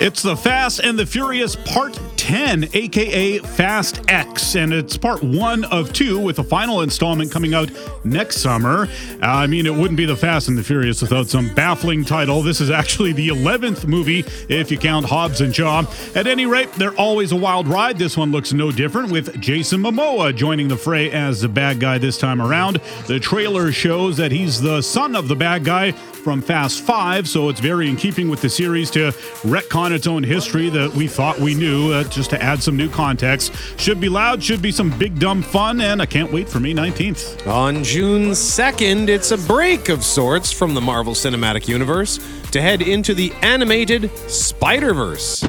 It's 0.00 0.22
the 0.22 0.34
Fast 0.34 0.80
and 0.80 0.98
the 0.98 1.04
Furious 1.04 1.56
Part 1.56 2.00
10, 2.26 2.70
aka 2.74 3.38
Fast 3.38 4.00
X, 4.08 4.56
and 4.56 4.72
it's 4.72 4.96
part 4.96 5.22
one 5.22 5.62
of 5.66 5.92
two 5.92 6.18
with 6.18 6.40
a 6.40 6.42
final 6.42 6.80
installment 6.80 7.30
coming 7.30 7.54
out 7.54 7.70
next 8.02 8.38
summer. 8.38 8.88
Uh, 9.22 9.26
I 9.26 9.46
mean, 9.46 9.64
it 9.64 9.72
wouldn't 9.72 9.96
be 9.96 10.06
the 10.06 10.16
Fast 10.16 10.48
and 10.48 10.58
the 10.58 10.64
Furious 10.64 11.00
without 11.00 11.28
some 11.28 11.54
baffling 11.54 12.04
title. 12.04 12.42
This 12.42 12.60
is 12.60 12.68
actually 12.68 13.12
the 13.12 13.28
11th 13.28 13.86
movie, 13.86 14.24
if 14.48 14.72
you 14.72 14.76
count 14.76 15.06
Hobbs 15.06 15.40
and 15.40 15.54
Shaw. 15.54 15.84
At 16.16 16.26
any 16.26 16.46
rate, 16.46 16.72
they're 16.72 16.96
always 16.96 17.30
a 17.30 17.36
wild 17.36 17.68
ride. 17.68 17.96
This 17.96 18.16
one 18.16 18.32
looks 18.32 18.52
no 18.52 18.72
different, 18.72 19.12
with 19.12 19.40
Jason 19.40 19.80
Momoa 19.80 20.34
joining 20.34 20.66
the 20.66 20.76
fray 20.76 21.12
as 21.12 21.42
the 21.42 21.48
bad 21.48 21.78
guy 21.78 21.98
this 21.98 22.18
time 22.18 22.42
around. 22.42 22.80
The 23.06 23.20
trailer 23.20 23.70
shows 23.70 24.16
that 24.16 24.32
he's 24.32 24.60
the 24.60 24.82
son 24.82 25.14
of 25.14 25.28
the 25.28 25.36
bad 25.36 25.64
guy 25.64 25.94
from 26.26 26.42
Fast 26.42 26.80
Five, 26.80 27.28
so 27.28 27.48
it's 27.48 27.60
very 27.60 27.88
in 27.88 27.94
keeping 27.94 28.28
with 28.28 28.42
the 28.42 28.48
series 28.48 28.90
to 28.90 29.12
retcon 29.46 29.92
its 29.92 30.08
own 30.08 30.24
history 30.24 30.68
that 30.70 30.92
we 30.92 31.06
thought 31.06 31.38
we 31.38 31.54
knew, 31.54 31.92
uh, 31.92 32.02
just 32.02 32.30
to 32.30 32.42
add 32.42 32.60
some 32.60 32.76
new 32.76 32.90
context. 32.90 33.52
Should 33.78 34.00
be 34.00 34.08
loud, 34.08 34.42
should 34.42 34.60
be 34.60 34.72
some 34.72 34.90
big 34.98 35.20
dumb 35.20 35.40
fun, 35.40 35.80
and 35.80 36.02
I 36.02 36.06
can't 36.06 36.32
wait 36.32 36.48
for 36.48 36.58
May 36.58 36.74
19th. 36.74 37.46
On 37.46 37.84
June 37.84 38.32
2nd, 38.32 39.08
it's 39.08 39.30
a 39.30 39.38
break 39.38 39.88
of 39.88 40.02
sorts 40.02 40.50
from 40.50 40.74
the 40.74 40.80
Marvel 40.80 41.12
Cinematic 41.12 41.68
Universe 41.68 42.18
to 42.50 42.60
head 42.60 42.82
into 42.82 43.14
the 43.14 43.32
animated 43.42 44.10
Spider 44.28 44.94
Verse. 44.94 45.46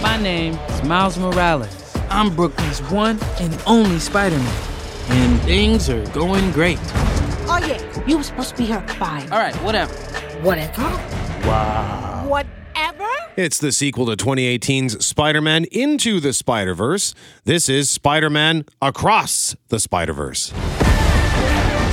My 0.00 0.16
name 0.22 0.54
is 0.54 0.84
Miles 0.84 1.18
Morales. 1.18 1.96
I'm 2.10 2.32
Brooklyn's 2.36 2.78
one 2.92 3.18
and 3.40 3.60
only 3.66 3.98
Spider 3.98 4.38
Man. 4.38 4.62
And 5.08 5.40
things 5.40 5.90
are 5.90 6.06
going 6.12 6.52
great. 6.52 6.78
Oh, 7.52 7.58
yeah. 7.66 8.06
You 8.06 8.16
were 8.16 8.22
supposed 8.22 8.50
to 8.50 8.56
be 8.56 8.66
here 8.66 8.76
at 8.76 8.88
five. 8.92 9.32
All 9.32 9.38
right, 9.40 9.54
whatever. 9.56 9.92
Whatever. 10.40 10.82
Wow. 11.44 12.24
Whatever? 12.28 13.08
It's 13.36 13.58
the 13.58 13.72
sequel 13.72 14.06
to 14.06 14.16
2018's 14.24 15.04
Spider 15.04 15.40
Man 15.40 15.64
Into 15.72 16.20
the 16.20 16.32
Spider 16.32 16.74
Verse. 16.74 17.12
This 17.44 17.68
is 17.68 17.90
Spider 17.90 18.30
Man 18.30 18.66
Across 18.80 19.56
the 19.66 19.80
Spider 19.80 20.12
Verse. 20.12 20.52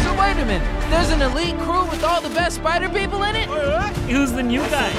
So 0.03 0.13
wait 0.19 0.37
a 0.37 0.45
minute. 0.45 0.89
There's 0.91 1.09
an 1.09 1.23
elite 1.23 1.57
crew 1.61 1.85
with 1.89 2.03
all 2.03 2.21
the 2.21 2.29
best 2.29 2.57
spider 2.57 2.87
people 2.89 3.23
in 3.23 3.35
it? 3.35 3.49
Who's 4.09 4.31
the 4.31 4.43
new 4.43 4.61
guy? 4.61 4.91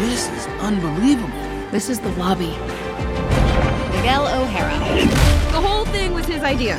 This 0.00 0.28
is 0.28 0.46
unbelievable. 0.60 1.30
This 1.70 1.88
is 1.88 1.98
the 1.98 2.10
lobby. 2.10 2.50
Miguel 3.96 4.26
O'Hara. 4.26 4.78
The 5.52 5.60
whole 5.66 5.86
thing 5.86 6.12
was 6.12 6.26
his 6.26 6.42
idea. 6.42 6.78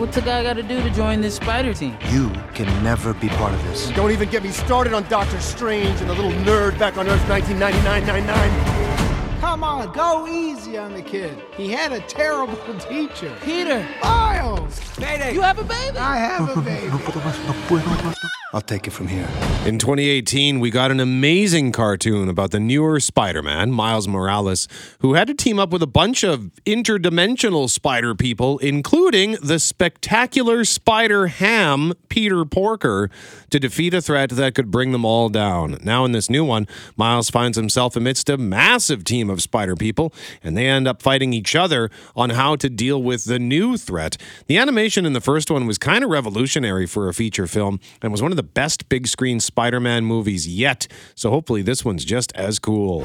What's 0.00 0.16
a 0.16 0.22
guy 0.22 0.42
got 0.42 0.54
to 0.54 0.62
do 0.62 0.80
to 0.82 0.88
join 0.88 1.20
this 1.20 1.36
spider 1.36 1.74
team? 1.74 1.94
You 2.08 2.30
can 2.54 2.64
never 2.82 3.12
be 3.12 3.28
part 3.28 3.52
of 3.52 3.62
this. 3.64 3.90
Don't 3.90 4.10
even 4.12 4.30
get 4.30 4.42
me 4.42 4.48
started 4.48 4.94
on 4.94 5.06
Doctor 5.10 5.38
Strange 5.42 6.00
and 6.00 6.08
the 6.08 6.14
little 6.14 6.32
nerd 6.32 6.78
back 6.78 6.96
on 6.96 7.06
Earth 7.06 7.20
1999-99. 7.24 9.09
Come 9.40 9.64
on, 9.64 9.90
go 9.92 10.28
easy 10.28 10.76
on 10.76 10.92
the 10.92 11.00
kid. 11.00 11.42
He 11.56 11.70
had 11.70 11.92
a 11.92 12.00
terrible 12.00 12.58
teacher. 12.78 13.34
Peter. 13.42 13.88
Miles! 14.02 14.80
Mayday. 14.98 15.32
You 15.32 15.40
have 15.40 15.58
a 15.58 15.64
baby? 15.64 15.96
I 15.96 16.18
have 16.18 16.56
a 16.56 16.60
baby. 16.60 16.90
I'll 18.52 18.60
take 18.60 18.88
it 18.88 18.90
from 18.90 19.06
here. 19.06 19.28
In 19.64 19.78
2018, 19.78 20.58
we 20.58 20.70
got 20.70 20.90
an 20.90 20.98
amazing 20.98 21.70
cartoon 21.70 22.28
about 22.28 22.50
the 22.50 22.58
newer 22.58 22.98
Spider 22.98 23.42
Man, 23.42 23.70
Miles 23.70 24.08
Morales, 24.08 24.66
who 24.98 25.14
had 25.14 25.28
to 25.28 25.34
team 25.34 25.60
up 25.60 25.70
with 25.70 25.84
a 25.84 25.86
bunch 25.86 26.24
of 26.24 26.50
interdimensional 26.66 27.70
spider 27.70 28.16
people, 28.16 28.58
including 28.58 29.36
the 29.40 29.60
spectacular 29.60 30.64
Spider 30.64 31.28
Ham, 31.28 31.92
Peter 32.08 32.44
Porker, 32.44 33.08
to 33.50 33.60
defeat 33.60 33.94
a 33.94 34.02
threat 34.02 34.30
that 34.30 34.56
could 34.56 34.72
bring 34.72 34.90
them 34.90 35.04
all 35.04 35.28
down. 35.28 35.78
Now, 35.84 36.04
in 36.04 36.10
this 36.10 36.28
new 36.28 36.44
one, 36.44 36.66
Miles 36.96 37.30
finds 37.30 37.56
himself 37.56 37.94
amidst 37.94 38.28
a 38.28 38.36
massive 38.36 39.04
team 39.04 39.29
of 39.30 39.40
spider 39.40 39.74
people, 39.76 40.12
and 40.42 40.56
they 40.56 40.66
end 40.66 40.86
up 40.86 41.00
fighting 41.00 41.32
each 41.32 41.56
other 41.56 41.90
on 42.14 42.30
how 42.30 42.56
to 42.56 42.68
deal 42.68 43.02
with 43.02 43.24
the 43.24 43.38
new 43.38 43.76
threat. 43.76 44.16
The 44.46 44.58
animation 44.58 45.06
in 45.06 45.12
the 45.12 45.20
first 45.20 45.50
one 45.50 45.66
was 45.66 45.78
kind 45.78 46.04
of 46.04 46.10
revolutionary 46.10 46.86
for 46.86 47.08
a 47.08 47.14
feature 47.14 47.46
film 47.46 47.80
and 48.02 48.12
was 48.12 48.20
one 48.20 48.32
of 48.32 48.36
the 48.36 48.42
best 48.42 48.88
big 48.88 49.06
screen 49.06 49.40
Spider 49.40 49.80
Man 49.80 50.04
movies 50.04 50.48
yet. 50.48 50.86
So 51.14 51.30
hopefully 51.30 51.62
this 51.62 51.84
one's 51.84 52.04
just 52.04 52.32
as 52.36 52.58
cool. 52.58 53.04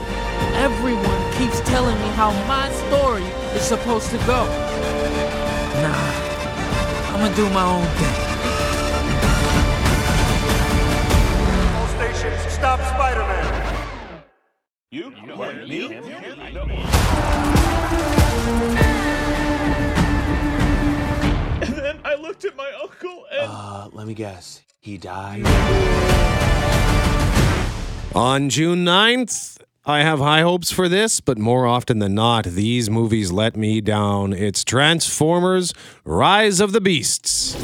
Everyone 0.55 1.31
keeps 1.33 1.61
telling 1.61 1.95
me 1.99 2.07
how 2.09 2.31
my 2.47 2.71
story 2.87 3.23
is 3.55 3.61
supposed 3.61 4.09
to 4.09 4.17
go. 4.19 4.45
Nah, 5.81 5.93
I'm 7.11 7.19
gonna 7.19 7.35
do 7.35 7.49
my 7.49 7.63
own 7.63 7.85
thing. 7.97 8.15
All 11.75 11.87
stations, 11.87 12.53
stop 12.53 12.79
Spider-Man. 12.79 13.54
You? 14.95 15.11
What, 15.35 15.67
me? 15.67 15.83
And 21.61 21.73
then 21.73 21.99
I 22.05 22.15
looked 22.17 22.45
at 22.45 22.55
my 22.55 22.71
uncle 22.81 23.25
and. 23.29 23.51
Uh, 23.51 23.89
let 23.91 24.07
me 24.07 24.13
guess. 24.13 24.61
He 24.79 24.97
died. 24.97 25.45
On 28.15 28.47
June 28.49 28.85
9th, 28.85 29.57
I 29.85 29.99
have 29.99 30.19
high 30.19 30.43
hopes 30.43 30.71
for 30.71 30.87
this, 30.87 31.19
but 31.19 31.37
more 31.37 31.67
often 31.67 31.99
than 31.99 32.15
not, 32.15 32.45
these 32.45 32.89
movies 32.89 33.33
let 33.33 33.57
me 33.57 33.81
down. 33.81 34.31
It's 34.31 34.63
Transformers 34.63 35.73
Rise 36.05 36.61
of 36.61 36.71
the 36.71 36.79
Beasts. 36.79 37.55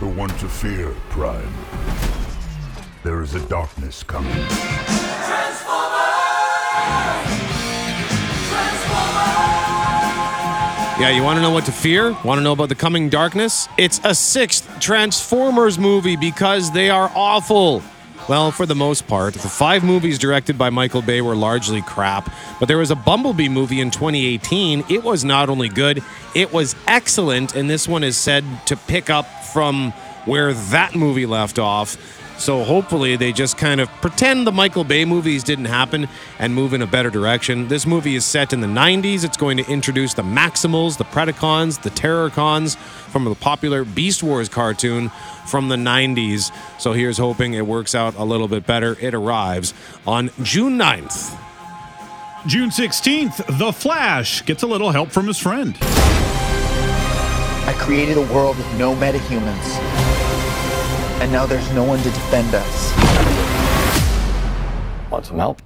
The 0.00 0.06
one 0.06 0.30
to 0.30 0.48
fear, 0.48 0.96
Prime. 1.10 1.52
There 3.04 3.20
is 3.20 3.34
a 3.34 3.46
darkness 3.48 4.02
coming. 4.02 4.32
Transformers. 4.32 4.70
Yeah, 10.98 11.10
you 11.10 11.22
want 11.22 11.36
to 11.36 11.42
know 11.42 11.50
what 11.50 11.66
to 11.66 11.72
fear? 11.72 12.12
Want 12.24 12.38
to 12.38 12.42
know 12.42 12.52
about 12.52 12.70
the 12.70 12.74
coming 12.74 13.10
darkness? 13.10 13.68
It's 13.76 14.00
a 14.02 14.14
sixth 14.14 14.80
Transformers 14.80 15.78
movie 15.78 16.16
because 16.16 16.72
they 16.72 16.88
are 16.88 17.12
awful. 17.14 17.82
Well, 18.30 18.52
for 18.52 18.64
the 18.64 18.76
most 18.76 19.08
part, 19.08 19.34
the 19.34 19.48
five 19.48 19.82
movies 19.82 20.16
directed 20.16 20.56
by 20.56 20.70
Michael 20.70 21.02
Bay 21.02 21.20
were 21.20 21.34
largely 21.34 21.82
crap, 21.82 22.32
but 22.60 22.66
there 22.66 22.78
was 22.78 22.92
a 22.92 22.94
Bumblebee 22.94 23.48
movie 23.48 23.80
in 23.80 23.90
2018. 23.90 24.84
It 24.88 25.02
was 25.02 25.24
not 25.24 25.50
only 25.50 25.68
good, 25.68 26.00
it 26.32 26.52
was 26.52 26.76
excellent, 26.86 27.56
and 27.56 27.68
this 27.68 27.88
one 27.88 28.04
is 28.04 28.16
said 28.16 28.44
to 28.66 28.76
pick 28.76 29.10
up 29.10 29.26
from 29.46 29.90
where 30.26 30.54
that 30.54 30.94
movie 30.94 31.26
left 31.26 31.58
off. 31.58 31.96
So 32.40 32.64
hopefully 32.64 33.16
they 33.16 33.32
just 33.32 33.58
kind 33.58 33.82
of 33.82 33.90
pretend 34.00 34.46
the 34.46 34.52
Michael 34.52 34.82
Bay 34.82 35.04
movies 35.04 35.44
didn't 35.44 35.66
happen 35.66 36.08
and 36.38 36.54
move 36.54 36.72
in 36.72 36.80
a 36.80 36.86
better 36.86 37.10
direction. 37.10 37.68
This 37.68 37.84
movie 37.86 38.16
is 38.16 38.24
set 38.24 38.54
in 38.54 38.62
the 38.62 38.66
90s. 38.66 39.24
It's 39.24 39.36
going 39.36 39.58
to 39.58 39.70
introduce 39.70 40.14
the 40.14 40.22
Maximals, 40.22 40.96
the 40.96 41.04
Predacons, 41.04 41.82
the 41.82 41.90
Terrorcons 41.90 42.78
from 42.78 43.26
the 43.26 43.34
popular 43.34 43.84
Beast 43.84 44.22
Wars 44.22 44.48
cartoon 44.48 45.10
from 45.46 45.68
the 45.68 45.76
90s. 45.76 46.50
So 46.80 46.94
here's 46.94 47.18
hoping 47.18 47.52
it 47.52 47.66
works 47.66 47.94
out 47.94 48.14
a 48.16 48.24
little 48.24 48.48
bit 48.48 48.66
better. 48.66 48.96
It 49.00 49.12
arrives 49.12 49.74
on 50.06 50.30
June 50.42 50.78
9th. 50.78 51.38
June 52.46 52.70
16th, 52.70 53.58
The 53.58 53.70
Flash 53.70 54.46
gets 54.46 54.62
a 54.62 54.66
little 54.66 54.92
help 54.92 55.10
from 55.10 55.26
his 55.26 55.38
friend. 55.38 55.76
I 57.66 57.74
created 57.76 58.16
a 58.16 58.32
world 58.32 58.56
with 58.56 58.78
no 58.78 58.94
metahumans. 58.96 60.09
And 61.20 61.30
now 61.30 61.44
there's 61.44 61.70
no 61.72 61.84
one 61.84 61.98
to 61.98 62.04
defend 62.04 62.54
us. 62.54 62.94
Want 65.10 65.26
some 65.26 65.36
help? 65.36 65.60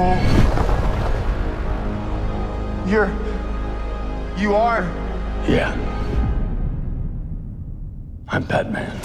Oh. 0.00 0.14
You're. 2.88 3.10
You 4.38 4.54
are. 4.54 4.82
Yeah. 5.46 5.76
I'm 8.28 8.44
Batman. 8.44 8.98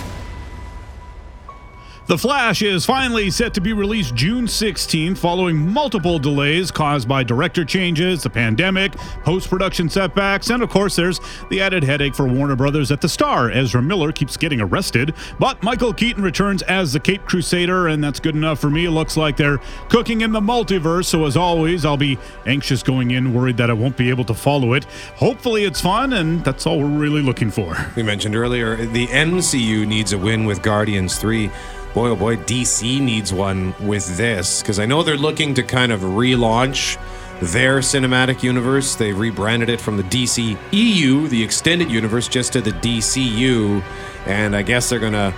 The 2.06 2.18
Flash 2.18 2.62
is 2.62 2.86
finally 2.86 3.32
set 3.32 3.54
to 3.54 3.62
be 3.62 3.72
released 3.72 4.14
June 4.14 4.46
16th 4.46 5.18
following 5.18 5.56
multiple 5.56 6.20
delays 6.20 6.70
caused 6.70 7.08
by 7.08 7.24
director 7.24 7.64
changes, 7.64 8.24
the 8.24 8.30
pandemic, 8.30 8.92
post 9.24 9.50
production 9.50 9.88
setbacks, 9.88 10.50
and 10.50 10.62
of 10.62 10.70
course, 10.70 10.98
there's 10.98 11.22
the 11.50 11.62
added 11.62 11.82
headache 11.82 12.14
for 12.14 12.28
Warner 12.28 12.58
Brothers 12.58 12.92
at 12.92 13.00
the 13.00 13.08
star. 13.08 13.50
Ezra 13.52 13.82
Miller 13.82 14.12
keeps 14.12 14.36
getting 14.36 14.60
arrested, 14.60 15.14
but 15.40 15.64
Michael 15.64 15.94
Keaton 15.94 16.22
returns 16.22 16.62
as 16.64 16.92
the 16.92 17.00
Cape 17.00 17.24
Crusader, 17.24 17.88
and 17.88 18.04
that's 18.04 18.20
good 18.20 18.36
enough 18.36 18.60
for 18.60 18.70
me. 18.70 18.84
It 18.84 18.92
looks 18.92 19.16
like 19.16 19.38
they're 19.38 19.60
cooking 19.88 20.22
in 20.22 20.34
the 20.34 20.42
multiverse, 20.42 21.06
so 21.06 21.24
as 21.26 21.38
always, 21.38 21.86
I'll 21.86 21.96
be 21.96 22.20
anxious 22.46 22.84
going 22.84 23.12
in, 23.12 23.34
worried 23.34 23.56
that 23.56 23.70
I 23.70 23.74
won't 23.74 23.96
be 23.96 24.10
able 24.10 24.26
to 24.26 24.34
follow 24.34 24.74
it. 24.74 24.84
Hopefully, 25.16 25.64
it's 25.64 25.80
fun, 25.80 26.12
and 26.12 26.44
that's 26.44 26.68
all 26.68 26.82
we're 26.82 27.00
really 27.00 27.22
looking 27.22 27.50
for. 27.50 27.78
We 27.96 28.04
mentioned 28.04 28.36
earlier 28.36 28.76
the 28.88 29.08
MCU 29.08 29.88
needs 29.88 30.12
a 30.12 30.18
win 30.18 30.44
with 30.44 30.62
Guardians 30.62 31.18
3. 31.18 31.50
Boy, 31.94 32.10
oh 32.10 32.16
boy, 32.16 32.38
DC 32.38 33.00
needs 33.00 33.32
one 33.32 33.76
with 33.80 34.18
this 34.18 34.62
because 34.62 34.80
I 34.80 34.88
know 34.88 35.04
they're 35.04 35.16
looking 35.16 35.54
to 35.54 35.64
kind 35.64 35.92
of 35.92 36.02
relaunch 36.02 36.98
their 37.40 37.80
cinematic 37.80 38.42
universe. 38.42 38.96
They 38.96 39.14
rebranded 39.14 39.70
it 39.70 39.80
from 39.80 39.98
the 39.98 40.04
DC 40.04 40.58
EU, 40.72 41.28
the 41.28 41.44
extended 41.44 41.92
universe, 41.92 42.28
just 42.28 42.54
to 42.54 42.62
the 42.62 42.72
DCU. 42.72 43.84
And 44.26 44.56
I 44.56 44.64
guess 44.64 44.90
they're 44.90 45.00
to 45.12 45.34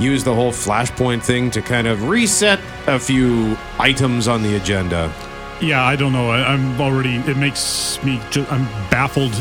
use 0.00 0.24
the 0.24 0.34
whole 0.34 0.50
Flashpoint 0.50 1.22
thing 1.22 1.50
to 1.52 1.62
kind 1.62 1.86
of 1.86 2.08
reset 2.08 2.58
a 2.88 2.98
few 2.98 3.56
items 3.78 4.26
on 4.26 4.42
the 4.42 4.56
agenda. 4.56 5.12
Yeah, 5.60 5.84
I 5.84 5.94
don't 5.94 6.12
know. 6.12 6.30
I, 6.30 6.52
am 6.52 6.80
already. 6.80 7.16
It 7.16 7.36
makes 7.36 8.02
me. 8.02 8.20
Just, 8.30 8.50
I'm 8.50 8.64
baffled 8.90 9.32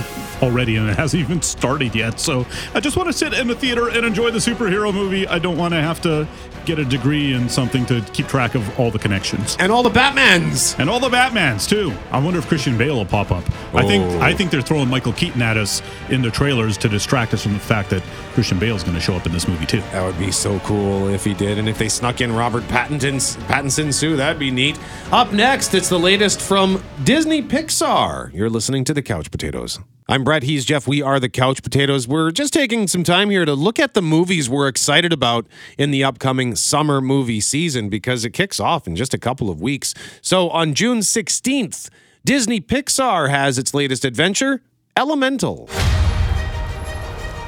already, 0.42 0.76
and 0.76 0.90
it 0.90 0.98
hasn't 0.98 1.22
even 1.22 1.42
started 1.42 1.96
yet. 1.96 2.20
So 2.20 2.46
I 2.74 2.80
just 2.80 2.98
want 2.98 3.08
to 3.08 3.14
sit 3.14 3.34
in 3.34 3.48
the 3.48 3.56
theater 3.56 3.90
and 3.90 4.06
enjoy 4.06 4.32
the 4.32 4.40
superhero 4.40 4.94
movie. 4.94 5.28
I 5.28 5.40
don't 5.40 5.58
want 5.58 5.74
to 5.74 5.82
have 5.82 6.02
to 6.02 6.28
get 6.66 6.78
a 6.78 6.86
degree 6.86 7.34
in 7.34 7.50
something 7.50 7.86
to 7.88 8.02
keep 8.14 8.28
track 8.28 8.54
of 8.54 8.80
all 8.80 8.92
the 8.92 9.00
connections 9.00 9.58
and 9.60 9.72
all 9.72 9.82
the 9.82 9.90
Batmans 9.90 10.78
and 10.80 10.90
all 10.90 11.00
the 11.00 11.10
Batmans 11.10 11.68
too. 11.68 11.92
I 12.12 12.20
wonder 12.20 12.40
if 12.40 12.48
Christian 12.48 12.78
Bale 12.78 12.96
will 12.96 13.06
pop 13.06 13.32
up. 13.32 13.44
Oh. 13.74 13.80
I 13.80 13.84
think. 13.84 14.04
Oh. 14.04 14.20
I 14.20 14.34
think 14.34 14.52
they're 14.52 14.62
throwing 14.62 14.90
Michael 14.90 15.14
Keaton 15.14 15.42
at 15.42 15.58
us 15.58 15.82
in 16.10 16.22
the 16.22 16.32
trailers 16.32 16.78
to 16.80 16.90
distract 16.90 17.34
us 17.34 17.44
from 17.44 17.54
the 17.54 17.60
fact 17.60 17.90
that 17.90 18.04
Christian 18.34 18.60
Bale 18.60 18.76
is 18.76 18.84
going 18.84 18.96
to 18.96 19.02
show 19.02 19.16
up 19.16 19.26
in 19.26 19.32
this 19.32 19.48
movie 19.48 19.66
too. 19.66 19.82
That 19.92 20.06
would 20.06 20.20
be 20.20 20.32
so 20.32 20.60
cool 20.60 21.10
if 21.10 21.24
he 21.24 21.34
did, 21.34 21.58
and 21.58 21.68
if 21.68 21.78
they 21.78 21.90
snuck 21.90 22.22
in 22.22 22.32
Robert 22.34 22.64
Pattinson's 22.64 23.38
Pattinson 23.38 23.98
too, 23.98 24.16
that'd 24.16 24.40
be 24.40 24.52
neat. 24.52 24.80
Up 25.12 25.34
next, 25.34 25.74
it's 25.74 25.90
the 25.90 26.00
latest 26.00 26.42
from 26.42 26.84
Disney 27.04 27.42
Pixar. 27.42 28.34
You're 28.34 28.50
listening 28.50 28.84
to 28.86 28.94
the 28.94 29.02
Couch 29.02 29.32
Potatoes. 29.32 29.80
I'm 30.12 30.26
Brett. 30.26 30.44
He's 30.44 30.66
Jeff. 30.66 30.90
We 30.90 31.02
are 31.02 31.22
the 31.22 31.30
Couch 31.30 31.64
Potatoes. 31.64 32.06
We're 32.06 32.32
just 32.32 32.52
taking 32.52 32.86
some 32.86 33.02
time 33.02 33.30
here 33.30 33.46
to 33.46 33.54
look 33.54 33.80
at 33.80 33.94
the 33.94 34.02
movies 34.02 34.50
we're 34.50 34.68
excited 34.68 35.14
about 35.14 35.48
in 35.78 35.92
the 35.92 36.04
upcoming 36.04 36.54
summer 36.58 37.00
movie 37.00 37.40
season 37.40 37.88
because 37.88 38.26
it 38.26 38.32
kicks 38.32 38.60
off 38.60 38.88
in 38.88 38.98
just 38.98 39.14
a 39.14 39.18
couple 39.18 39.50
of 39.50 39.62
weeks. 39.62 39.94
So 40.22 40.50
on 40.50 40.74
June 40.74 41.00
16th, 41.00 41.90
Disney 42.26 42.60
Pixar 42.60 43.30
has 43.30 43.58
its 43.58 43.74
latest 43.74 44.04
adventure, 44.04 44.62
Elemental. 44.98 45.70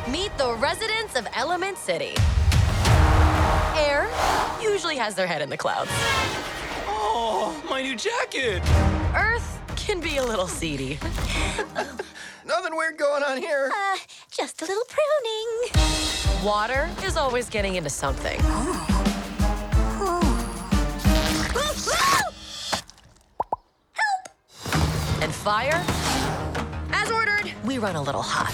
Meet 0.09 0.37
the 0.37 0.55
residents 0.57 1.17
of 1.17 1.27
Element 1.33 1.77
City. 1.77 2.13
Air 3.75 4.09
usually 4.61 4.95
has 4.95 5.15
their 5.15 5.27
head 5.27 5.41
in 5.41 5.49
the 5.49 5.57
clouds. 5.57 5.91
Oh, 6.87 7.61
my 7.69 7.81
new 7.81 7.97
jacket! 7.97 8.63
Earth 9.13 9.59
can 9.75 9.99
be 9.99 10.15
a 10.15 10.23
little 10.23 10.47
seedy. 10.47 10.97
Nothing 12.45 12.75
weird 12.75 12.97
going 12.97 13.23
on 13.23 13.37
here. 13.37 13.71
Uh, 13.73 13.97
just 14.29 14.61
a 14.61 14.65
little 14.65 14.83
pruning. 14.89 16.45
Water 16.45 16.89
is 17.03 17.15
always 17.15 17.49
getting 17.49 17.75
into 17.75 17.89
something. 17.89 18.39
Help! 21.93 22.33
And 25.21 25.33
fire? 25.33 25.81
As 26.91 27.09
ordered, 27.11 27.53
we 27.63 27.77
run 27.77 27.95
a 27.95 28.01
little 28.01 28.21
hot. 28.23 28.53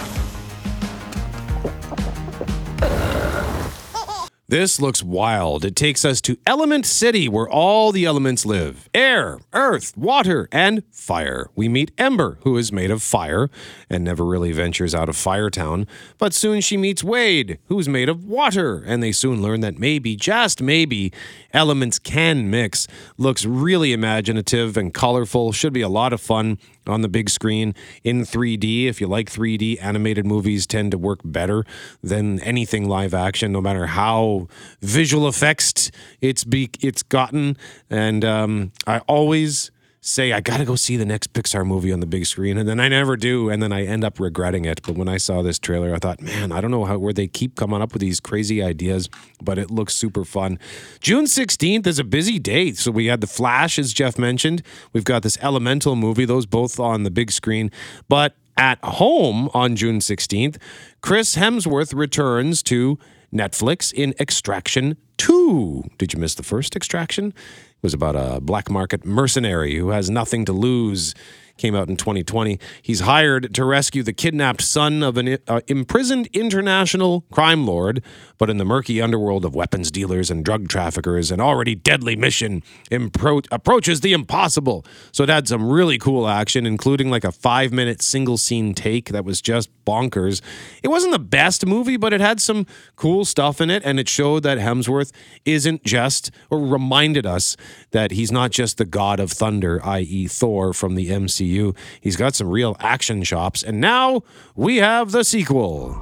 This 4.50 4.82
looks 4.82 5.04
wild. 5.04 5.64
It 5.64 5.76
takes 5.76 6.04
us 6.04 6.22
to 6.22 6.36
Element 6.48 6.88
City, 6.88 7.30
where 7.30 7.48
all 7.48 7.92
the 7.92 8.06
elements 8.06 8.48
live 8.48 8.90
air, 8.96 9.38
earth, 9.54 9.96
water, 9.96 10.50
and 10.52 10.82
fire. 10.90 11.52
We 11.56 11.70
meet 11.70 11.92
Ember, 12.00 12.40
who 12.42 12.58
is 12.58 12.72
made 12.72 12.90
of 12.90 13.04
fire 13.04 13.52
and 13.92 14.04
never 14.04 14.26
really 14.26 14.52
ventures 14.52 14.96
out 14.96 15.08
of 15.08 15.16
Firetown. 15.16 15.86
But 16.18 16.34
soon 16.34 16.62
she 16.62 16.78
meets 16.78 17.04
Wade, 17.04 17.60
who's 17.68 17.88
made 17.88 18.10
of 18.10 18.26
water, 18.26 18.84
and 18.88 19.04
they 19.04 19.12
soon 19.12 19.44
learn 19.44 19.62
that 19.62 19.78
maybe, 19.78 20.16
just 20.16 20.64
maybe, 20.64 21.14
elements 21.54 22.00
can 22.00 22.50
mix. 22.50 22.88
Looks 23.20 23.46
really 23.46 23.94
imaginative 23.94 24.78
and 24.78 24.92
colorful. 24.92 25.52
Should 25.52 25.74
be 25.74 25.82
a 25.82 25.90
lot 25.90 26.12
of 26.12 26.22
fun 26.22 26.58
on 26.90 27.02
the 27.02 27.10
big 27.10 27.30
screen 27.30 27.74
in 28.04 28.22
3D. 28.22 28.86
If 28.88 29.00
you 29.00 29.08
like 29.08 29.30
3D, 29.30 29.78
animated 29.82 30.26
movies 30.26 30.68
tend 30.68 30.92
to 30.92 30.98
work 30.98 31.20
better 31.24 31.66
than 32.04 32.40
anything 32.42 32.88
live 32.88 33.14
action, 33.14 33.52
no 33.52 33.62
matter 33.62 33.88
how 33.88 34.48
visual 34.82 35.28
effects 35.28 35.92
it's 36.22 36.44
be 36.44 36.70
it's 36.82 37.04
gotten. 37.04 37.58
And 37.90 38.26
um, 38.26 38.72
I 38.86 39.00
always 39.00 39.72
say 40.02 40.32
I 40.32 40.40
got 40.40 40.58
to 40.58 40.66
go 40.66 40.76
see 40.76 40.98
the 40.98 41.06
next 41.06 41.34
Pixar 41.34 41.66
movie 41.66 41.92
on 41.92 42.00
the 42.00 42.06
big 42.06 42.26
screen, 42.26 42.58
and 42.58 42.68
then 42.68 42.80
I 42.80 42.88
never 42.88 43.18
do, 43.18 43.50
and 43.50 43.62
then 43.62 43.72
I 43.72 43.86
end 43.86 44.04
up 44.04 44.20
regretting 44.20 44.66
it. 44.66 44.82
But 44.84 44.96
when 44.96 45.08
I 45.08 45.18
saw 45.18 45.42
this 45.42 45.60
trailer, 45.60 45.94
I 45.94 45.98
thought, 45.98 46.22
man, 46.22 46.52
I 46.52 46.62
don't 46.62 46.72
know 46.72 46.86
how 46.86 46.98
where 46.98 47.14
they 47.14 47.28
keep 47.28 47.56
coming 47.56 47.82
up 47.82 47.94
with 47.94 48.02
these 48.02 48.20
crazy 48.20 48.64
ideas, 48.64 49.10
but 49.42 49.58
it 49.58 49.70
looks 49.70 49.96
super 49.96 50.24
fun. 50.24 50.60
June 51.02 51.28
sixteenth 51.28 51.86
is 51.86 52.00
a 52.00 52.04
busy 52.04 52.40
day, 52.40 52.74
so 52.74 52.92
we 52.92 53.08
had 53.08 53.22
the 53.22 53.28
Flash, 53.28 53.78
as 53.78 53.94
Jeff 53.94 54.18
mentioned. 54.18 54.62
We've 54.94 55.04
got 55.04 55.24
this 55.24 55.38
Elemental 55.42 55.96
movie; 55.96 56.26
those 56.26 56.46
both 56.46 56.80
on 56.80 57.04
the 57.04 57.12
big 57.12 57.32
screen, 57.32 57.72
but 58.08 58.36
at 58.58 58.78
home 58.84 59.50
on 59.54 59.78
June 59.78 60.00
16th, 60.00 60.58
Chris 61.02 61.38
Hemsworth 61.38 61.96
returns 61.96 62.62
to 62.64 63.00
Netflix 63.34 63.94
in 63.94 64.14
Extraction 64.20 64.98
2. 65.18 65.84
Did 65.98 66.14
you 66.14 66.20
miss 66.20 66.36
the 66.36 66.44
first 66.44 66.76
Extraction? 66.76 67.34
Was 67.82 67.94
about 67.94 68.16
a 68.16 68.42
black 68.42 68.70
market 68.70 69.06
mercenary 69.06 69.76
who 69.78 69.90
has 69.90 70.10
nothing 70.10 70.44
to 70.46 70.54
lose. 70.54 71.16
Came 71.60 71.76
out 71.76 71.90
in 71.90 71.98
2020. 71.98 72.58
He's 72.82 73.02
hired 73.02 73.54
to 73.54 73.66
rescue 73.66 74.02
the 74.02 74.14
kidnapped 74.14 74.62
son 74.62 75.04
of 75.04 75.18
an 75.18 75.40
uh, 75.46 75.60
imprisoned 75.68 76.28
international 76.32 77.26
crime 77.34 77.68
lord, 77.68 78.02
but 78.38 78.50
in 78.50 78.56
the 78.56 78.64
murky 78.64 79.02
underworld 79.02 79.44
of 79.44 79.56
weapons 79.56 79.92
dealers 79.92 80.32
and 80.32 80.46
drug 80.46 80.70
traffickers, 80.70 81.32
an 81.32 81.42
already 81.42 81.76
deadly 81.76 82.16
mission 82.16 82.64
impro- 82.90 83.46
approaches 83.52 84.00
the 84.00 84.14
impossible. 84.14 84.86
So 85.12 85.24
it 85.24 85.30
had 85.30 85.50
some 85.50 85.70
really 85.70 85.98
cool 85.98 86.30
action, 86.30 86.66
including 86.66 87.10
like 87.10 87.26
a 87.26 87.32
five 87.34 87.74
minute 87.74 88.02
single 88.02 88.38
scene 88.38 88.74
take 88.74 89.10
that 89.10 89.26
was 89.26 89.42
just 89.42 89.70
bonkers. 89.84 90.42
It 90.82 90.88
wasn't 90.88 91.12
the 91.12 91.20
best 91.20 91.66
movie, 91.66 91.98
but 91.98 92.14
it 92.14 92.22
had 92.22 92.40
some 92.40 92.68
cool 92.96 93.26
stuff 93.26 93.60
in 93.60 93.70
it, 93.70 93.84
and 93.84 94.00
it 94.00 94.08
showed 94.08 94.44
that 94.44 94.60
Hemsworth 94.60 95.12
isn't 95.44 95.84
just, 95.84 96.32
or 96.50 96.58
reminded 96.58 97.26
us 97.26 97.58
that 97.92 98.12
he's 98.12 98.32
not 98.32 98.52
just 98.52 98.78
the 98.78 98.86
god 98.86 99.20
of 99.20 99.34
thunder, 99.34 99.86
i.e., 99.86 100.28
Thor 100.28 100.72
from 100.72 100.96
the 100.96 101.10
MCU. 101.10 101.49
You, 101.50 101.74
he's 102.00 102.16
got 102.16 102.36
some 102.36 102.48
real 102.48 102.78
action 102.80 103.24
chops, 103.24 103.64
and 103.64 103.82
now 103.82 104.24
we 104.56 104.78
have 104.78 105.12
the 105.12 105.24
sequel. 105.24 105.96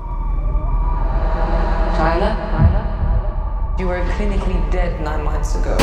Tyler, 1.96 2.36
you 3.80 3.88
were 3.88 4.02
clinically 4.16 4.72
dead 4.72 5.02
nine 5.02 5.24
months 5.24 5.56
ago. 5.56 5.78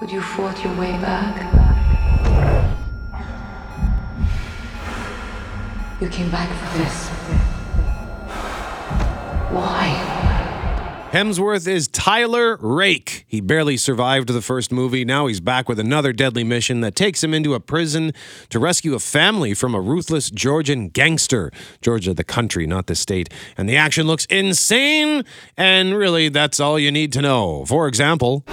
But 0.00 0.10
you 0.10 0.20
fought 0.20 0.62
your 0.64 0.74
way 0.78 0.92
back. 0.92 1.52
You 6.00 6.08
came 6.08 6.30
back 6.30 6.48
for 6.48 6.78
this. 6.78 7.08
Why? 9.52 10.15
Hemsworth 11.16 11.66
is 11.66 11.88
Tyler 11.88 12.58
Rake. 12.58 13.24
He 13.26 13.40
barely 13.40 13.78
survived 13.78 14.28
the 14.28 14.42
first 14.42 14.70
movie. 14.70 15.02
Now 15.02 15.28
he's 15.28 15.40
back 15.40 15.66
with 15.66 15.78
another 15.78 16.12
deadly 16.12 16.44
mission 16.44 16.82
that 16.82 16.94
takes 16.94 17.24
him 17.24 17.32
into 17.32 17.54
a 17.54 17.58
prison 17.58 18.12
to 18.50 18.58
rescue 18.58 18.92
a 18.92 18.98
family 18.98 19.54
from 19.54 19.74
a 19.74 19.80
ruthless 19.80 20.30
Georgian 20.30 20.90
gangster. 20.90 21.50
Georgia, 21.80 22.12
the 22.12 22.22
country, 22.22 22.66
not 22.66 22.86
the 22.86 22.94
state. 22.94 23.30
And 23.56 23.66
the 23.66 23.78
action 23.78 24.06
looks 24.06 24.26
insane. 24.26 25.24
And 25.56 25.96
really, 25.96 26.28
that's 26.28 26.60
all 26.60 26.78
you 26.78 26.92
need 26.92 27.14
to 27.14 27.22
know. 27.22 27.64
For 27.64 27.88
example. 27.88 28.44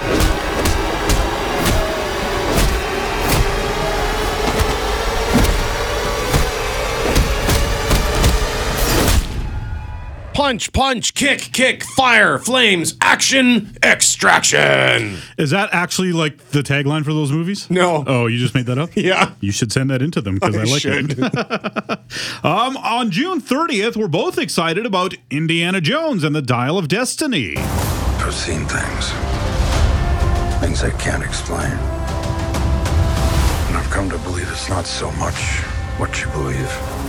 Punch, 10.44 10.74
punch, 10.74 11.14
kick, 11.14 11.40
kick, 11.54 11.86
fire, 11.86 12.38
flames, 12.38 12.98
action, 13.00 13.78
extraction. 13.82 15.18
Is 15.38 15.52
that 15.52 15.70
actually 15.72 16.12
like 16.12 16.38
the 16.50 16.60
tagline 16.60 17.06
for 17.06 17.14
those 17.14 17.32
movies? 17.32 17.70
No. 17.70 18.04
Oh, 18.06 18.28
you 18.28 18.40
just 18.40 18.54
made 18.54 18.66
that 18.66 18.78
up? 18.78 18.90
Yeah. 18.98 19.32
You 19.40 19.54
should 19.54 19.72
send 19.72 19.90
that 19.90 20.02
into 20.02 20.20
them 20.20 20.36
because 20.36 20.58
I, 20.58 20.60
I 20.60 20.64
like 20.66 20.82
should. 20.82 21.18
it. 21.18 21.20
um, 22.44 22.76
on 22.76 23.10
June 23.10 23.40
30th, 23.40 23.96
we're 23.96 24.10
both 24.10 24.38
excited 24.38 24.86
about 24.86 25.14
Indiana 25.30 25.80
Jones 25.80 26.26
and 26.26 26.36
the 26.36 26.42
Dial 26.42 26.78
of 26.78 26.90
Destiny. 26.90 27.54
I've 27.56 28.34
seen 28.34 28.66
things. 28.66 29.12
Things 30.60 30.84
I 30.84 30.92
can't 31.00 31.24
explain. 31.24 31.72
And 33.70 33.78
I've 33.78 33.90
come 33.90 34.10
to 34.10 34.18
believe 34.18 34.50
it's 34.52 34.68
not 34.68 34.86
so 34.86 35.10
much 35.12 35.62
what 35.98 36.20
you 36.20 36.28
believe. 36.32 37.03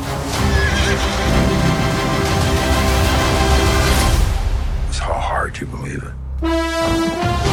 How 5.55 5.61
you 5.61 5.67
believe 5.67 6.03
it. 6.03 7.44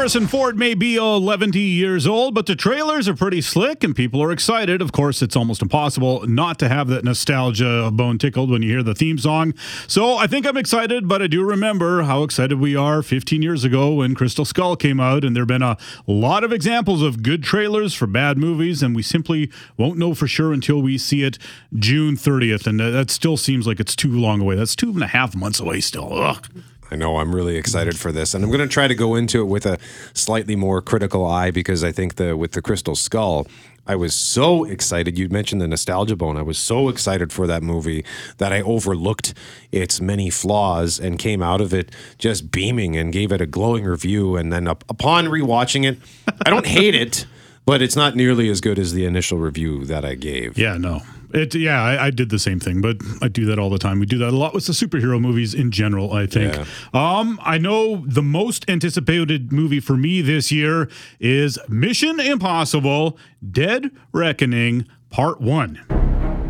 Harrison 0.00 0.26
Ford 0.26 0.56
may 0.56 0.72
be 0.72 0.96
11 0.96 1.52
years 1.52 2.06
old, 2.06 2.34
but 2.34 2.46
the 2.46 2.56
trailers 2.56 3.06
are 3.06 3.14
pretty 3.14 3.42
slick 3.42 3.84
and 3.84 3.94
people 3.94 4.22
are 4.22 4.32
excited. 4.32 4.80
Of 4.80 4.92
course, 4.92 5.20
it's 5.20 5.36
almost 5.36 5.60
impossible 5.60 6.26
not 6.26 6.58
to 6.60 6.70
have 6.70 6.88
that 6.88 7.04
nostalgia 7.04 7.90
bone 7.92 8.16
tickled 8.16 8.50
when 8.50 8.62
you 8.62 8.70
hear 8.70 8.82
the 8.82 8.94
theme 8.94 9.18
song. 9.18 9.52
So 9.86 10.16
I 10.16 10.26
think 10.26 10.46
I'm 10.46 10.56
excited, 10.56 11.06
but 11.06 11.20
I 11.20 11.26
do 11.26 11.44
remember 11.44 12.04
how 12.04 12.22
excited 12.22 12.58
we 12.58 12.74
are 12.74 13.02
15 13.02 13.42
years 13.42 13.62
ago 13.62 13.92
when 13.92 14.14
Crystal 14.14 14.46
Skull 14.46 14.74
came 14.74 15.00
out, 15.00 15.22
and 15.22 15.36
there 15.36 15.42
have 15.42 15.48
been 15.48 15.60
a 15.60 15.76
lot 16.06 16.44
of 16.44 16.50
examples 16.50 17.02
of 17.02 17.22
good 17.22 17.42
trailers 17.42 17.92
for 17.92 18.06
bad 18.06 18.38
movies, 18.38 18.82
and 18.82 18.96
we 18.96 19.02
simply 19.02 19.50
won't 19.76 19.98
know 19.98 20.14
for 20.14 20.26
sure 20.26 20.54
until 20.54 20.80
we 20.80 20.96
see 20.96 21.24
it 21.24 21.36
June 21.74 22.16
30th. 22.16 22.66
And 22.66 22.80
that 22.80 23.10
still 23.10 23.36
seems 23.36 23.66
like 23.66 23.78
it's 23.78 23.94
too 23.94 24.18
long 24.18 24.40
away. 24.40 24.54
That's 24.54 24.74
two 24.74 24.92
and 24.92 25.02
a 25.02 25.08
half 25.08 25.36
months 25.36 25.60
away 25.60 25.80
still. 25.80 26.10
Ugh. 26.10 26.48
I 26.90 26.96
know 26.96 27.18
I'm 27.18 27.34
really 27.34 27.56
excited 27.56 27.98
for 27.98 28.10
this, 28.10 28.34
and 28.34 28.42
I'm 28.42 28.50
going 28.50 28.60
to 28.60 28.72
try 28.72 28.88
to 28.88 28.94
go 28.94 29.14
into 29.14 29.40
it 29.40 29.44
with 29.44 29.66
a 29.66 29.78
slightly 30.12 30.56
more 30.56 30.82
critical 30.82 31.24
eye 31.24 31.50
because 31.50 31.84
I 31.84 31.92
think 31.92 32.16
the 32.16 32.36
with 32.36 32.52
the 32.52 32.62
Crystal 32.62 32.96
Skull, 32.96 33.46
I 33.86 33.96
was 33.96 34.14
so 34.14 34.64
excited. 34.64 35.18
You 35.18 35.28
mentioned 35.28 35.60
the 35.60 35.68
nostalgia 35.68 36.16
bone. 36.16 36.36
I 36.36 36.42
was 36.42 36.58
so 36.58 36.88
excited 36.88 37.32
for 37.32 37.46
that 37.46 37.62
movie 37.62 38.04
that 38.38 38.52
I 38.52 38.60
overlooked 38.62 39.34
its 39.72 40.00
many 40.00 40.30
flaws 40.30 40.98
and 40.98 41.18
came 41.18 41.42
out 41.42 41.60
of 41.60 41.72
it 41.72 41.90
just 42.18 42.50
beaming 42.50 42.96
and 42.96 43.12
gave 43.12 43.32
it 43.32 43.40
a 43.40 43.46
glowing 43.46 43.84
review. 43.84 44.36
And 44.36 44.52
then 44.52 44.68
up, 44.68 44.84
upon 44.88 45.26
rewatching 45.26 45.84
it, 45.84 45.98
I 46.44 46.50
don't 46.50 46.66
hate 46.66 46.94
it, 46.94 47.26
but 47.66 47.82
it's 47.82 47.96
not 47.96 48.16
nearly 48.16 48.48
as 48.48 48.60
good 48.60 48.78
as 48.78 48.92
the 48.92 49.04
initial 49.06 49.38
review 49.38 49.84
that 49.86 50.04
I 50.04 50.14
gave. 50.14 50.58
Yeah, 50.58 50.76
no. 50.76 51.02
It 51.32 51.54
yeah, 51.54 51.82
I, 51.82 52.06
I, 52.06 52.10
did 52.10 52.30
the 52.30 52.38
same 52.38 52.58
thing, 52.58 52.80
but 52.80 52.96
I 53.22 53.28
do 53.28 53.44
that 53.46 53.58
all 53.58 53.70
the 53.70 53.78
time. 53.78 54.00
We 54.00 54.06
do 54.06 54.18
that 54.18 54.30
a 54.30 54.36
lot 54.36 54.52
with 54.52 54.66
the 54.66 54.72
superhero 54.72 55.20
movies 55.20 55.54
in 55.54 55.70
general. 55.70 56.12
I 56.12 56.26
think. 56.26 56.54
Yeah. 56.54 56.64
Um, 56.92 57.38
I 57.42 57.58
know 57.58 58.04
the 58.06 58.22
most 58.22 58.68
anticipated 58.68 59.52
movie 59.52 59.80
for 59.80 59.96
me 59.96 60.22
this 60.22 60.50
year 60.50 60.88
is 61.20 61.58
Mission 61.68 62.18
Impossible: 62.18 63.16
Dead 63.48 63.90
Reckoning 64.12 64.86
Part 65.10 65.40
One. 65.40 65.84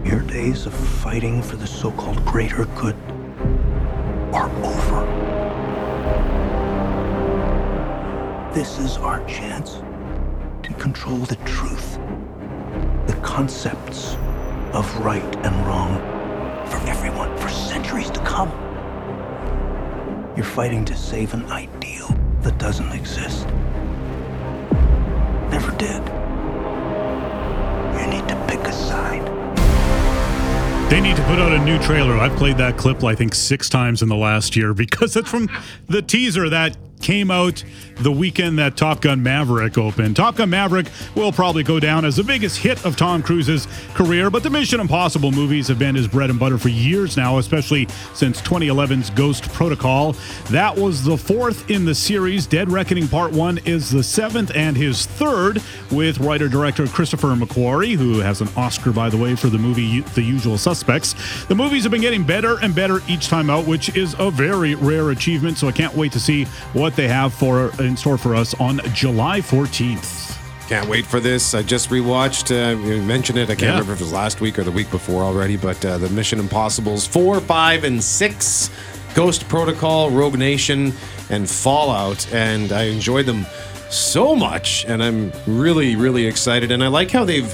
Your 0.04 0.22
days 0.22 0.64
of 0.64 0.72
fighting 0.72 1.42
for 1.42 1.56
the 1.56 1.66
so-called 1.66 2.24
greater 2.24 2.64
good 2.64 2.96
are 4.32 4.50
over. 4.64 5.20
This 8.54 8.78
is 8.78 8.96
our 8.96 9.22
chance 9.26 9.82
to 10.62 10.74
control 10.78 11.18
the 11.18 11.36
truth, 11.44 11.98
the 13.06 13.20
concepts 13.22 14.16
of 14.72 14.96
right 14.98 15.36
and 15.44 15.66
wrong 15.66 15.98
for 16.66 16.78
everyone 16.88 17.36
for 17.38 17.48
centuries 17.48 18.10
to 18.10 18.20
come. 18.20 18.48
You're 20.36 20.44
fighting 20.44 20.84
to 20.86 20.96
save 20.96 21.34
an 21.34 21.44
ideal 21.46 22.08
that 22.42 22.58
doesn't 22.58 22.92
exist. 22.92 23.46
Never 25.50 25.72
did. 25.72 26.02
You 28.00 28.06
need 28.06 28.28
to 28.28 28.46
pick 28.48 28.60
a 28.60 28.72
side. 28.72 29.26
They 30.90 31.00
need 31.00 31.16
to 31.16 31.22
put 31.24 31.38
out 31.38 31.52
a 31.52 31.58
new 31.64 31.78
trailer. 31.80 32.16
I've 32.16 32.36
played 32.36 32.56
that 32.58 32.76
clip, 32.76 33.02
I 33.04 33.14
think, 33.14 33.34
six 33.34 33.68
times 33.68 34.02
in 34.02 34.08
the 34.08 34.16
last 34.16 34.56
year 34.56 34.72
because 34.74 35.16
it's 35.16 35.28
from 35.28 35.48
the 35.88 36.02
teaser 36.02 36.48
that 36.48 36.76
came 37.00 37.30
out 37.30 37.62
the 37.96 38.10
weekend 38.10 38.58
that 38.58 38.76
Top 38.76 39.00
Gun 39.00 39.22
Maverick 39.22 39.76
opened. 39.76 40.16
Top 40.16 40.36
Gun 40.36 40.50
Maverick 40.50 40.86
will 41.14 41.32
probably 41.32 41.62
go 41.62 41.78
down 41.78 42.04
as 42.04 42.16
the 42.16 42.24
biggest 42.24 42.58
hit 42.58 42.84
of 42.84 42.96
Tom 42.96 43.22
Cruise's 43.22 43.68
career, 43.94 44.30
but 44.30 44.42
the 44.42 44.50
Mission 44.50 44.80
Impossible 44.80 45.30
movies 45.30 45.68
have 45.68 45.78
been 45.78 45.94
his 45.94 46.08
bread 46.08 46.30
and 46.30 46.38
butter 46.38 46.56
for 46.56 46.70
years 46.70 47.16
now, 47.16 47.38
especially 47.38 47.86
since 48.14 48.40
2011's 48.40 49.10
Ghost 49.10 49.50
Protocol. 49.52 50.14
That 50.50 50.76
was 50.76 51.04
the 51.04 51.16
fourth 51.16 51.70
in 51.70 51.84
the 51.84 51.94
series. 51.94 52.46
Dead 52.46 52.70
Reckoning 52.70 53.06
Part 53.06 53.32
1 53.32 53.58
is 53.66 53.90
the 53.90 54.02
seventh 54.02 54.50
and 54.54 54.76
his 54.76 55.06
third, 55.06 55.62
with 55.90 56.18
writer 56.20 56.48
director 56.48 56.86
Christopher 56.86 57.28
McQuarrie, 57.28 57.96
who 57.96 58.20
has 58.20 58.40
an 58.40 58.48
Oscar, 58.56 58.92
by 58.92 59.10
the 59.10 59.16
way, 59.16 59.36
for 59.36 59.48
the 59.48 59.58
movie 59.58 60.00
The 60.00 60.22
Usual 60.22 60.56
Suspects. 60.56 61.14
The 61.46 61.54
movies 61.54 61.82
have 61.82 61.92
been 61.92 62.00
getting 62.00 62.24
better 62.24 62.58
and 62.60 62.74
better 62.74 63.00
each 63.08 63.28
time 63.28 63.50
out, 63.50 63.66
which 63.66 63.94
is 63.96 64.14
a 64.18 64.30
very 64.30 64.74
rare 64.74 65.10
achievement, 65.10 65.58
so 65.58 65.68
I 65.68 65.72
can't 65.72 65.94
wait 65.94 66.12
to 66.12 66.20
see 66.20 66.44
what 66.72 66.89
they 66.96 67.08
have 67.08 67.32
for 67.34 67.70
in 67.82 67.96
store 67.96 68.18
for 68.18 68.34
us 68.34 68.54
on 68.60 68.80
July 68.94 69.40
14th. 69.40 70.36
Can't 70.68 70.88
wait 70.88 71.04
for 71.04 71.18
this. 71.18 71.54
I 71.54 71.62
just 71.62 71.90
rewatched. 71.90 72.50
Uh, 72.50 72.78
you 72.86 73.02
mentioned 73.02 73.38
it. 73.38 73.44
I 73.44 73.54
can't 73.54 73.62
Yeah. 73.62 73.70
remember 73.72 73.92
if 73.94 74.00
it 74.00 74.04
was 74.04 74.12
last 74.12 74.40
week 74.40 74.58
or 74.58 74.62
the 74.64 74.70
week 74.70 74.90
before 74.90 75.22
already, 75.24 75.56
but 75.56 75.84
uh, 75.84 75.98
the 75.98 76.08
Mission 76.10 76.38
Impossibles 76.38 77.06
four, 77.06 77.40
five, 77.40 77.82
and 77.84 78.02
six, 78.02 78.70
Ghost 79.14 79.48
Protocol, 79.48 80.10
Rogue 80.10 80.38
Nation, 80.38 80.92
and 81.28 81.48
Fallout, 81.50 82.32
and 82.32 82.70
I 82.72 82.84
enjoyed 82.84 83.26
them 83.26 83.46
so 83.88 84.36
much, 84.36 84.84
and 84.86 85.02
I'm 85.02 85.32
really, 85.48 85.96
really 85.96 86.24
excited. 86.26 86.70
And 86.70 86.84
I 86.84 86.86
like 86.86 87.10
how 87.10 87.24
they've 87.24 87.52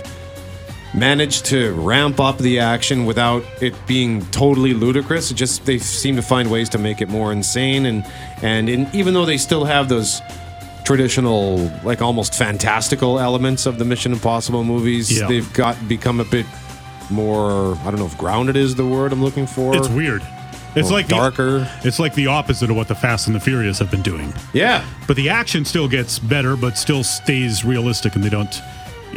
managed 0.96 1.44
to 1.46 1.72
ramp 1.74 2.18
up 2.18 2.38
the 2.38 2.58
action 2.58 3.04
without 3.04 3.44
it 3.60 3.74
being 3.86 4.24
totally 4.30 4.72
ludicrous. 4.74 5.30
It 5.30 5.34
just 5.34 5.64
they 5.66 5.78
seem 5.78 6.16
to 6.16 6.22
find 6.22 6.50
ways 6.50 6.68
to 6.70 6.78
make 6.78 7.00
it 7.00 7.08
more 7.08 7.32
insane, 7.32 7.86
and 7.86 8.04
and 8.42 8.68
in, 8.68 8.88
even 8.92 9.14
though 9.14 9.26
they 9.26 9.36
still 9.38 9.64
have 9.64 9.88
those 9.88 10.20
traditional, 10.84 11.58
like 11.84 12.00
almost 12.00 12.34
fantastical 12.34 13.18
elements 13.18 13.66
of 13.66 13.78
the 13.78 13.84
Mission 13.84 14.12
Impossible 14.12 14.64
movies, 14.64 15.10
Yeah. 15.20 15.26
they've 15.26 15.52
got 15.52 15.76
become 15.88 16.20
a 16.20 16.24
bit 16.24 16.46
more. 17.10 17.76
I 17.78 17.84
don't 17.90 17.98
know 17.98 18.06
if 18.06 18.16
grounded 18.16 18.56
is 18.56 18.74
the 18.74 18.86
word 18.86 19.12
I'm 19.12 19.22
looking 19.22 19.46
for. 19.46 19.76
It's 19.76 19.88
weird. 19.88 20.22
It's 20.76 20.90
like 20.90 21.08
darker. 21.08 21.60
The, 21.60 21.70
it's 21.84 21.98
like 21.98 22.14
the 22.14 22.26
opposite 22.26 22.68
of 22.70 22.76
what 22.76 22.86
the 22.86 22.94
Fast 22.94 23.26
and 23.28 23.34
the 23.34 23.40
Furious 23.40 23.78
have 23.78 23.90
been 23.90 24.02
doing. 24.02 24.34
Yeah. 24.52 24.84
But 25.06 25.16
the 25.16 25.30
action 25.30 25.64
still 25.64 25.88
gets 25.88 26.18
better, 26.18 26.54
but 26.54 26.76
still 26.76 27.02
stays 27.02 27.64
realistic, 27.64 28.14
and 28.14 28.22
they 28.22 28.28
don't 28.28 28.60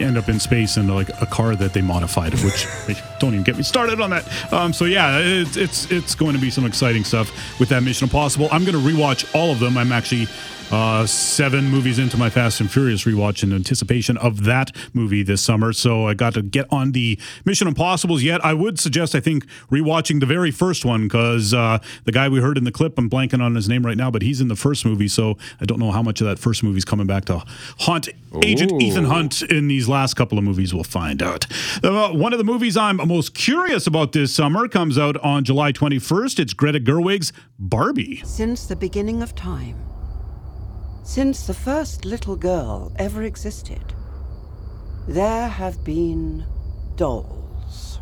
end 0.02 0.18
up 0.18 0.30
in 0.30 0.40
space 0.40 0.78
in 0.78 0.88
like 0.88 1.10
a 1.22 1.26
car 1.26 1.56
that 1.56 1.74
they 1.74 1.82
modified. 1.82 2.34
Which 2.44 2.68
don't 3.20 3.34
even 3.34 3.44
get 3.44 3.58
me 3.58 3.64
started 3.64 4.02
on 4.02 4.10
that. 4.12 4.54
Um, 4.54 4.74
so 4.74 4.86
yeah, 4.86 5.20
it's 5.20 5.58
it's 5.58 5.92
it's 5.92 6.16
going 6.16 6.34
to 6.34 6.40
be 6.42 6.50
some 6.50 6.66
exciting 6.66 7.04
stuff 7.04 7.32
with 7.60 7.70
that 7.70 7.84
Mission 7.84 8.06
Impossible. 8.06 8.50
I'm 8.52 8.66
going 8.66 8.82
to 8.82 8.90
rewatch 8.92 9.34
all 9.36 9.52
of 9.52 9.60
them. 9.60 9.78
I'm 9.78 9.92
actually. 9.92 10.28
Uh, 10.72 11.06
seven 11.06 11.66
movies 11.66 11.98
into 11.98 12.16
my 12.16 12.30
Fast 12.30 12.62
and 12.62 12.72
Furious 12.72 13.04
rewatch 13.06 13.42
in 13.42 13.52
anticipation 13.54 14.18
of 14.18 14.44
that 14.44 14.72
movie 14.94 15.24
this 15.24 15.42
summer. 15.42 15.74
So 15.74 16.08
I 16.08 16.14
got 16.14 16.36
to 16.36 16.44
get 16.44 16.68
on 16.72 16.92
the 16.92 17.20
Mission 17.44 17.68
Impossibles 17.68 18.22
yet. 18.22 18.44
I 18.46 18.54
would 18.54 18.80
suggest, 18.80 19.16
I 19.16 19.20
think, 19.20 19.46
rewatching 19.72 20.20
the 20.20 20.28
very 20.28 20.52
first 20.52 20.86
one 20.86 21.04
because 21.08 21.54
uh, 21.54 21.80
the 22.06 22.12
guy 22.12 22.30
we 22.30 22.40
heard 22.40 22.58
in 22.58 22.66
the 22.66 22.72
clip, 22.72 23.00
I'm 23.00 23.10
blanking 23.10 23.42
on 23.42 23.56
his 23.56 23.68
name 23.68 23.86
right 23.86 23.98
now, 23.98 24.12
but 24.12 24.22
he's 24.22 24.42
in 24.42 24.48
the 24.48 24.56
first 24.56 24.86
movie. 24.86 25.08
So 25.08 25.38
I 25.60 25.66
don't 25.66 25.80
know 25.80 25.92
how 25.92 26.04
much 26.04 26.22
of 26.22 26.28
that 26.28 26.38
first 26.38 26.62
movie 26.64 26.78
is 26.78 26.86
coming 26.86 27.08
back 27.08 27.26
to 27.26 27.44
haunt 27.80 28.10
Agent 28.44 28.80
Ethan 28.82 29.06
Hunt 29.06 29.42
in 29.42 29.68
these 29.68 29.90
last 29.90 30.14
couple 30.14 30.38
of 30.38 30.44
movies. 30.44 30.74
We'll 30.74 30.84
find 30.84 31.24
out. 31.24 31.48
Uh, 31.84 32.10
one 32.10 32.32
of 32.32 32.38
the 32.38 32.46
movies 32.46 32.78
I'm 32.78 32.98
most 32.98 33.34
curious 33.34 33.88
about 33.88 34.12
this 34.12 34.34
summer 34.36 34.68
comes 34.68 34.98
out 35.00 35.18
on 35.18 35.44
July 35.44 35.72
21st. 35.72 36.40
It's 36.40 36.54
Greta 36.54 36.80
Gerwig's 36.80 37.34
Barbie. 37.58 38.22
Since 38.24 38.68
the 38.68 38.76
beginning 38.76 39.24
of 39.24 39.34
time, 39.34 39.76
since 41.10 41.48
the 41.48 41.54
first 41.56 42.06
little 42.06 42.36
girl 42.36 42.92
ever 42.98 43.24
existed, 43.24 43.96
there 45.08 45.48
have 45.48 45.84
been 45.84 46.46
dolls. 46.98 48.00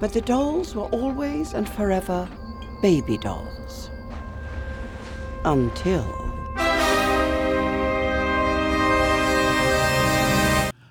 But 0.00 0.14
the 0.14 0.22
dolls 0.22 0.74
were 0.74 0.88
always 0.92 1.52
and 1.52 1.68
forever 1.68 2.26
baby 2.80 3.18
dolls. 3.18 3.90
Until. 5.44 6.25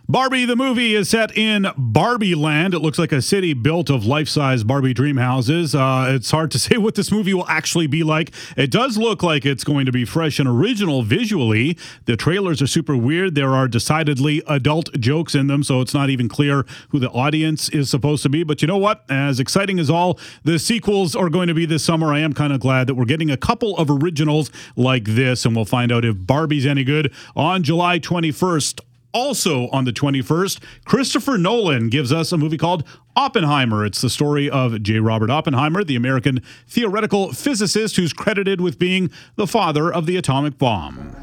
Barbie 0.07 0.45
the 0.45 0.55
movie 0.55 0.93
is 0.93 1.09
set 1.09 1.35
in 1.35 1.65
Barbie 1.75 2.35
Land. 2.35 2.75
It 2.75 2.79
looks 2.79 2.99
like 2.99 3.11
a 3.11 3.23
city 3.23 3.55
built 3.55 3.89
of 3.89 4.05
life 4.05 4.29
size 4.29 4.63
Barbie 4.63 4.93
dream 4.93 5.17
houses. 5.17 5.73
Uh, 5.73 6.05
it's 6.09 6.29
hard 6.29 6.51
to 6.51 6.59
say 6.65 6.77
what 6.77 6.93
this 6.93 7.11
movie 7.11 7.33
will 7.33 7.47
actually 7.47 7.87
be 7.87 8.03
like. 8.03 8.31
It 8.55 8.69
does 8.69 8.99
look 8.99 9.23
like 9.23 9.47
it's 9.47 9.63
going 9.63 9.87
to 9.87 9.91
be 9.91 10.05
fresh 10.05 10.37
and 10.37 10.47
original 10.47 11.01
visually. 11.01 11.75
The 12.05 12.15
trailers 12.15 12.61
are 12.61 12.67
super 12.67 12.95
weird. 12.95 13.33
There 13.33 13.55
are 13.55 13.67
decidedly 13.67 14.43
adult 14.45 14.93
jokes 14.99 15.33
in 15.33 15.47
them, 15.47 15.63
so 15.63 15.81
it's 15.81 15.95
not 15.95 16.11
even 16.11 16.29
clear 16.29 16.67
who 16.89 16.99
the 16.99 17.09
audience 17.09 17.67
is 17.69 17.89
supposed 17.89 18.21
to 18.23 18.29
be. 18.29 18.43
But 18.43 18.61
you 18.61 18.67
know 18.67 18.77
what? 18.77 19.05
As 19.09 19.39
exciting 19.39 19.79
as 19.79 19.89
all 19.89 20.19
the 20.43 20.59
sequels 20.59 21.15
are 21.15 21.29
going 21.29 21.47
to 21.47 21.55
be 21.55 21.65
this 21.65 21.83
summer, 21.83 22.13
I 22.13 22.19
am 22.19 22.33
kind 22.33 22.53
of 22.53 22.59
glad 22.59 22.85
that 22.85 22.93
we're 22.93 23.05
getting 23.05 23.31
a 23.31 23.37
couple 23.37 23.75
of 23.77 23.89
originals 23.89 24.51
like 24.75 25.05
this, 25.05 25.47
and 25.47 25.55
we'll 25.55 25.65
find 25.65 25.91
out 25.91 26.05
if 26.05 26.15
Barbie's 26.15 26.67
any 26.67 26.83
good 26.83 27.11
on 27.35 27.63
July 27.63 27.97
21st. 27.97 28.81
Also 29.15 29.69
on 29.69 29.85
the 29.85 29.93
21st, 29.93 30.59
Christopher 30.83 31.37
Nolan 31.37 31.87
gives 31.87 32.11
us 32.11 32.33
a 32.33 32.37
movie 32.37 32.57
called 32.57 32.85
Oppenheimer. 33.15 33.85
It's 33.85 34.01
the 34.01 34.09
story 34.09 34.49
of 34.49 34.83
J. 34.83 34.99
Robert 34.99 35.29
Oppenheimer, 35.29 35.85
the 35.85 35.95
American 35.95 36.41
theoretical 36.67 37.31
physicist 37.31 37.95
who's 37.95 38.11
credited 38.11 38.59
with 38.59 38.77
being 38.77 39.09
the 39.37 39.47
father 39.47 39.89
of 39.91 40.05
the 40.05 40.17
atomic 40.17 40.57
bomb. 40.57 41.15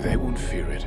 They 0.00 0.16
won't 0.16 0.38
fear 0.38 0.66
it. 0.70 0.86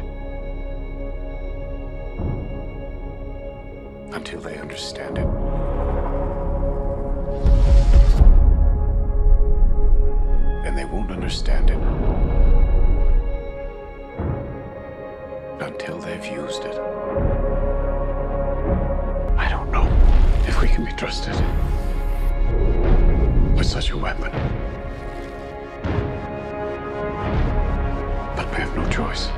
Until 4.11 4.41
they 4.41 4.57
understand 4.57 5.19
it. 5.19 5.27
And 10.65 10.75
they 10.75 10.85
won't 10.85 11.11
understand 11.11 11.69
it. 11.69 12.30
Until 15.61 15.99
they've 15.99 16.25
used 16.25 16.63
it. 16.63 16.75
I 19.37 19.47
don't 19.47 19.69
know 19.71 19.87
if 20.47 20.59
we 20.59 20.67
can 20.67 20.83
be 20.83 20.91
trusted 20.93 21.35
with 23.55 23.67
such 23.67 23.91
a 23.91 23.97
weapon. 23.97 24.31
But 28.35 28.49
we 28.49 28.57
have 28.57 28.75
no 28.75 28.89
choice. 28.89 29.29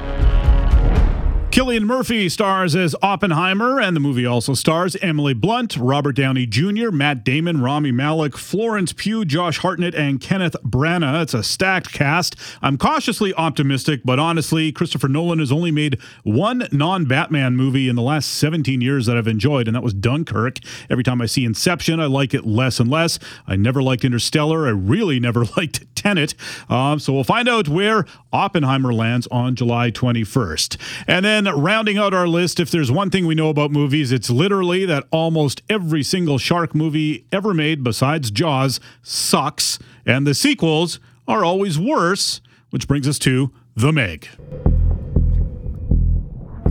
Cillian 1.54 1.84
Murphy 1.84 2.30
stars 2.30 2.76
as 2.76 2.96
Oppenheimer, 3.04 3.80
and 3.80 3.96
the 3.96 4.00
movie 4.00 4.26
also 4.26 4.56
stars 4.56 4.96
Emily 5.04 5.36
Blunt, 5.36 5.78
Robert 5.78 6.14
Downey 6.14 6.48
Jr., 6.48 6.90
Matt 6.90 7.24
Damon, 7.24 7.62
Rami 7.62 7.92
Malek, 7.92 8.36
Florence 8.36 8.92
Pugh, 8.92 9.24
Josh 9.24 9.60
Hartnett, 9.60 9.94
and 9.94 10.20
Kenneth 10.20 10.56
Branagh. 10.64 11.22
It's 11.22 11.36
a 11.36 11.44
stacked 11.44 11.94
cast. 11.94 12.36
I'm 12.64 12.76
cautiously 12.80 13.36
optimistic, 13.36 14.02
but 14.04 14.18
honestly, 14.18 14.72
Christopher 14.72 15.08
Nolan 15.08 15.38
has 15.38 15.52
only 15.52 15.70
made 15.70 16.00
one 16.24 16.68
non 16.72 17.06
Batman 17.06 17.56
movie 17.56 17.88
in 17.88 17.96
the 17.96 18.02
last 18.02 18.32
17 18.32 18.82
years 18.82 19.06
that 19.06 19.16
I've 19.16 19.28
enjoyed, 19.28 19.68
and 19.68 19.76
that 19.76 19.84
was 19.84 19.94
Dunkirk. 19.94 20.58
Every 20.90 21.04
time 21.04 21.22
I 21.22 21.28
see 21.28 21.46
Inception, 21.46 22.00
I 22.00 22.08
like 22.08 22.34
it 22.34 22.48
less 22.48 22.80
and 22.80 22.90
less. 22.90 23.20
I 23.46 23.58
never 23.58 23.84
liked 23.84 24.04
Interstellar. 24.04 24.66
I 24.66 24.72
really 24.72 25.20
never 25.20 25.46
liked 25.58 25.86
Tenet. 25.96 26.34
Um, 26.68 26.98
so 26.98 27.14
we'll 27.14 27.24
find 27.24 27.48
out 27.48 27.70
where 27.70 28.08
Oppenheimer 28.32 28.92
lands 28.92 29.28
on 29.28 29.56
July 29.56 29.92
21st. 29.92 30.78
And 31.06 31.24
then 31.46 31.60
rounding 31.60 31.98
out 31.98 32.14
our 32.14 32.28
list, 32.28 32.60
if 32.60 32.70
there's 32.70 32.92
one 32.92 33.10
thing 33.10 33.26
we 33.26 33.36
know 33.36 33.50
about 33.50 33.72
movies, 33.72 34.12
it's 34.12 34.30
literally 34.30 34.86
that 34.86 35.06
almost 35.12 35.62
every 35.70 36.04
single 36.04 36.38
shark 36.38 36.76
movie 36.76 37.26
ever 37.32 37.54
made 37.54 37.84
besides 37.84 38.30
Jaws 38.32 38.80
sucks, 39.02 39.80
and 40.06 40.28
the 40.28 40.34
sequels 40.34 41.00
are 41.28 41.44
always 41.44 41.80
worse, 41.80 42.42
which 42.70 42.88
brings 42.88 43.08
us 43.08 43.18
to 43.20 43.52
The 43.76 43.92
Meg. 43.92 44.28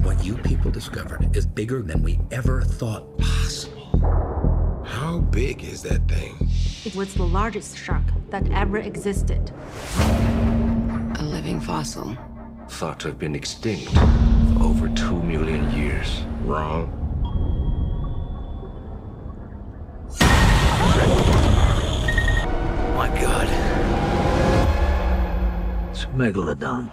What 0.03 0.25
you 0.25 0.37
people 0.39 0.71
discovered 0.71 1.35
is 1.37 1.47
bigger 1.47 1.83
than 1.83 2.03
we 2.03 2.19
ever 2.31 2.63
thought 2.63 3.19
possible. 3.19 4.85
How 4.85 5.19
big 5.19 5.65
is 5.65 5.83
that 5.83 6.07
thing? 6.09 6.49
It 6.85 6.95
was 6.95 7.15
the 7.15 7.23
largest 7.23 7.79
shark 7.79 8.05
that 8.31 8.51
ever 8.51 8.79
existed. 8.79 9.53
A 9.99 11.23
living 11.23 11.61
fossil. 11.61 12.17
Thought 12.73 12.99
to 13.01 13.09
have 13.09 13.19
been 13.19 13.37
extinct 13.37 13.91
for 13.91 14.65
over 14.65 14.89
two 14.89 15.23
million 15.23 15.71
years. 15.71 16.23
Wrong. 16.43 16.91
My 22.97 23.09
God. 23.21 23.47
It's 25.91 26.05
a 26.05 26.07
megalodon. 26.09 26.91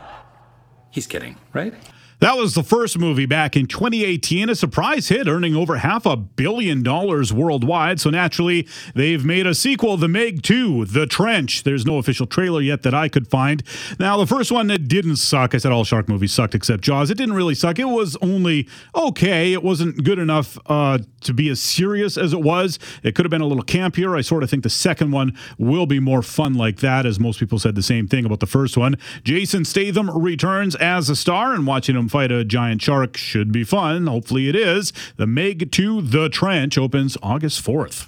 He's 0.91 1.07
kidding, 1.07 1.37
right? 1.53 1.73
That 2.19 2.35
was 2.35 2.53
the 2.53 2.63
first 2.63 2.99
movie 2.99 3.25
back 3.25 3.55
in 3.55 3.65
2018, 3.65 4.49
a 4.49 4.55
surprise 4.55 5.07
hit, 5.07 5.25
earning 5.25 5.55
over 5.55 5.77
half 5.77 6.05
a 6.05 6.17
billion 6.17 6.83
dollars 6.83 7.31
worldwide. 7.31 8.01
So 8.01 8.09
naturally, 8.09 8.67
they've 8.93 9.23
made 9.23 9.47
a 9.47 9.55
sequel, 9.55 9.95
The 9.95 10.09
Meg 10.09 10.41
2, 10.43 10.83
The 10.83 11.07
Trench. 11.07 11.63
There's 11.63 11.85
no 11.85 11.97
official 11.97 12.25
trailer 12.25 12.59
yet 12.59 12.83
that 12.83 12.93
I 12.93 13.07
could 13.07 13.29
find. 13.29 13.63
Now, 13.99 14.17
the 14.17 14.27
first 14.27 14.51
one 14.51 14.67
that 14.67 14.89
didn't 14.89 15.15
suck, 15.15 15.55
I 15.55 15.59
said 15.59 15.71
all 15.71 15.85
shark 15.85 16.09
movies 16.09 16.33
sucked 16.33 16.55
except 16.55 16.83
Jaws. 16.83 17.09
It 17.09 17.15
didn't 17.15 17.35
really 17.35 17.55
suck. 17.55 17.79
It 17.79 17.85
was 17.85 18.17
only 18.21 18.67
okay. 18.93 19.53
It 19.53 19.63
wasn't 19.63 20.03
good 20.03 20.19
enough 20.19 20.57
uh, 20.65 20.99
to 21.21 21.33
be 21.33 21.47
as 21.47 21.61
serious 21.61 22.17
as 22.17 22.33
it 22.33 22.41
was. 22.41 22.79
It 23.01 23.15
could 23.15 23.23
have 23.23 23.31
been 23.31 23.39
a 23.39 23.47
little 23.47 23.63
campier. 23.63 24.17
I 24.17 24.21
sort 24.21 24.43
of 24.43 24.49
think 24.49 24.63
the 24.63 24.69
second 24.69 25.11
one 25.11 25.37
will 25.57 25.85
be 25.85 26.01
more 26.01 26.21
fun 26.21 26.55
like 26.55 26.79
that, 26.81 27.05
as 27.05 27.17
most 27.17 27.39
people 27.39 27.59
said 27.59 27.75
the 27.75 27.81
same 27.81 28.09
thing 28.09 28.25
about 28.25 28.41
the 28.41 28.45
first 28.45 28.75
one. 28.75 28.97
Jason 29.23 29.63
Statham 29.63 30.09
returns 30.09 30.75
as 30.75 31.09
a 31.09 31.15
star, 31.15 31.53
and 31.53 31.65
watching 31.65 31.95
him 31.95 32.08
fight 32.09 32.31
a 32.31 32.43
giant 32.43 32.81
shark 32.81 33.15
should 33.17 33.51
be 33.51 33.63
fun. 33.63 34.07
Hopefully, 34.07 34.49
it 34.49 34.55
is. 34.55 34.91
The 35.17 35.27
Meg 35.27 35.71
2 35.71 36.01
The 36.01 36.29
Trench 36.29 36.77
opens 36.77 37.17
August 37.23 37.65
4th. 37.65 38.07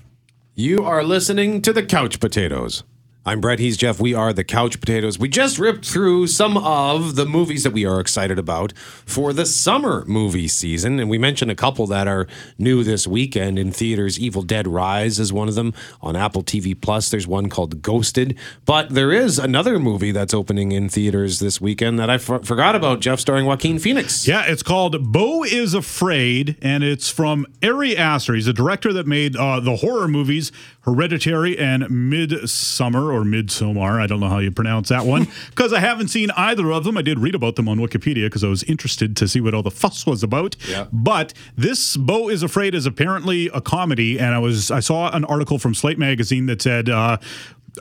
You 0.55 0.83
are 0.83 1.03
listening 1.03 1.61
to 1.61 1.71
the 1.71 1.83
Couch 1.83 2.19
Potatoes. 2.19 2.83
I'm 3.23 3.39
Brett. 3.39 3.59
He's 3.59 3.77
Jeff. 3.77 3.99
We 3.99 4.15
are 4.15 4.33
the 4.33 4.43
Couch 4.43 4.79
Potatoes. 4.79 5.19
We 5.19 5.29
just 5.29 5.59
ripped 5.59 5.85
through 5.85 6.25
some 6.25 6.57
of 6.57 7.15
the 7.15 7.27
movies 7.27 7.61
that 7.61 7.71
we 7.71 7.85
are 7.85 7.99
excited 7.99 8.39
about 8.39 8.75
for 8.75 9.31
the 9.31 9.45
summer 9.45 10.03
movie 10.07 10.47
season. 10.47 10.99
And 10.99 11.07
we 11.07 11.19
mentioned 11.19 11.51
a 11.51 11.55
couple 11.55 11.85
that 11.85 12.07
are 12.07 12.25
new 12.57 12.83
this 12.83 13.05
weekend 13.05 13.59
in 13.59 13.71
theaters. 13.71 14.19
Evil 14.19 14.41
Dead 14.41 14.67
Rise 14.67 15.19
is 15.19 15.31
one 15.31 15.47
of 15.47 15.53
them. 15.53 15.75
On 16.01 16.15
Apple 16.15 16.41
TV 16.41 16.73
Plus, 16.73 17.09
there's 17.09 17.27
one 17.27 17.47
called 17.47 17.83
Ghosted. 17.83 18.39
But 18.65 18.89
there 18.89 19.11
is 19.11 19.37
another 19.37 19.77
movie 19.77 20.11
that's 20.11 20.33
opening 20.33 20.71
in 20.71 20.89
theaters 20.89 21.37
this 21.37 21.61
weekend 21.61 21.99
that 21.99 22.09
I 22.09 22.17
forgot 22.17 22.75
about, 22.75 23.01
Jeff, 23.01 23.19
starring 23.19 23.45
Joaquin 23.45 23.77
Phoenix. 23.77 24.27
Yeah, 24.27 24.45
it's 24.47 24.63
called 24.63 25.11
Beau 25.11 25.43
is 25.43 25.75
Afraid, 25.75 26.57
and 26.59 26.83
it's 26.83 27.11
from 27.11 27.45
Ari 27.61 27.95
Aster. 27.95 28.33
He's 28.33 28.47
a 28.47 28.53
director 28.53 28.91
that 28.93 29.05
made 29.05 29.35
uh, 29.35 29.59
the 29.59 29.75
horror 29.75 30.07
movies 30.07 30.51
Hereditary 30.83 31.59
and 31.59 31.87
Midsummer 32.09 33.10
or 33.11 33.23
Midsommar. 33.23 34.01
I 34.01 34.07
don't 34.07 34.19
know 34.19 34.29
how 34.29 34.39
you 34.39 34.51
pronounce 34.51 34.89
that 34.89 35.05
one 35.05 35.27
because 35.49 35.73
I 35.73 35.79
haven't 35.79 36.09
seen 36.09 36.31
either 36.31 36.71
of 36.71 36.83
them. 36.83 36.97
I 36.97 37.01
did 37.01 37.19
read 37.19 37.35
about 37.35 37.55
them 37.55 37.67
on 37.67 37.77
Wikipedia 37.79 38.25
because 38.25 38.43
I 38.43 38.47
was 38.47 38.63
interested 38.63 39.15
to 39.17 39.27
see 39.27 39.41
what 39.41 39.53
all 39.53 39.63
the 39.63 39.71
fuss 39.71 40.05
was 40.05 40.23
about. 40.23 40.55
Yeah. 40.67 40.87
But 40.91 41.33
this 41.55 41.97
Beau 41.97 42.29
is 42.29 42.43
Afraid 42.43 42.75
is 42.75 42.85
apparently 42.85 43.47
a 43.53 43.61
comedy, 43.61 44.19
and 44.19 44.33
I 44.33 44.39
was 44.39 44.71
I 44.71 44.79
saw 44.79 45.11
an 45.11 45.25
article 45.25 45.59
from 45.59 45.73
Slate 45.73 45.97
magazine 45.97 46.45
that 46.47 46.61
said. 46.61 46.89
Uh, 46.89 47.17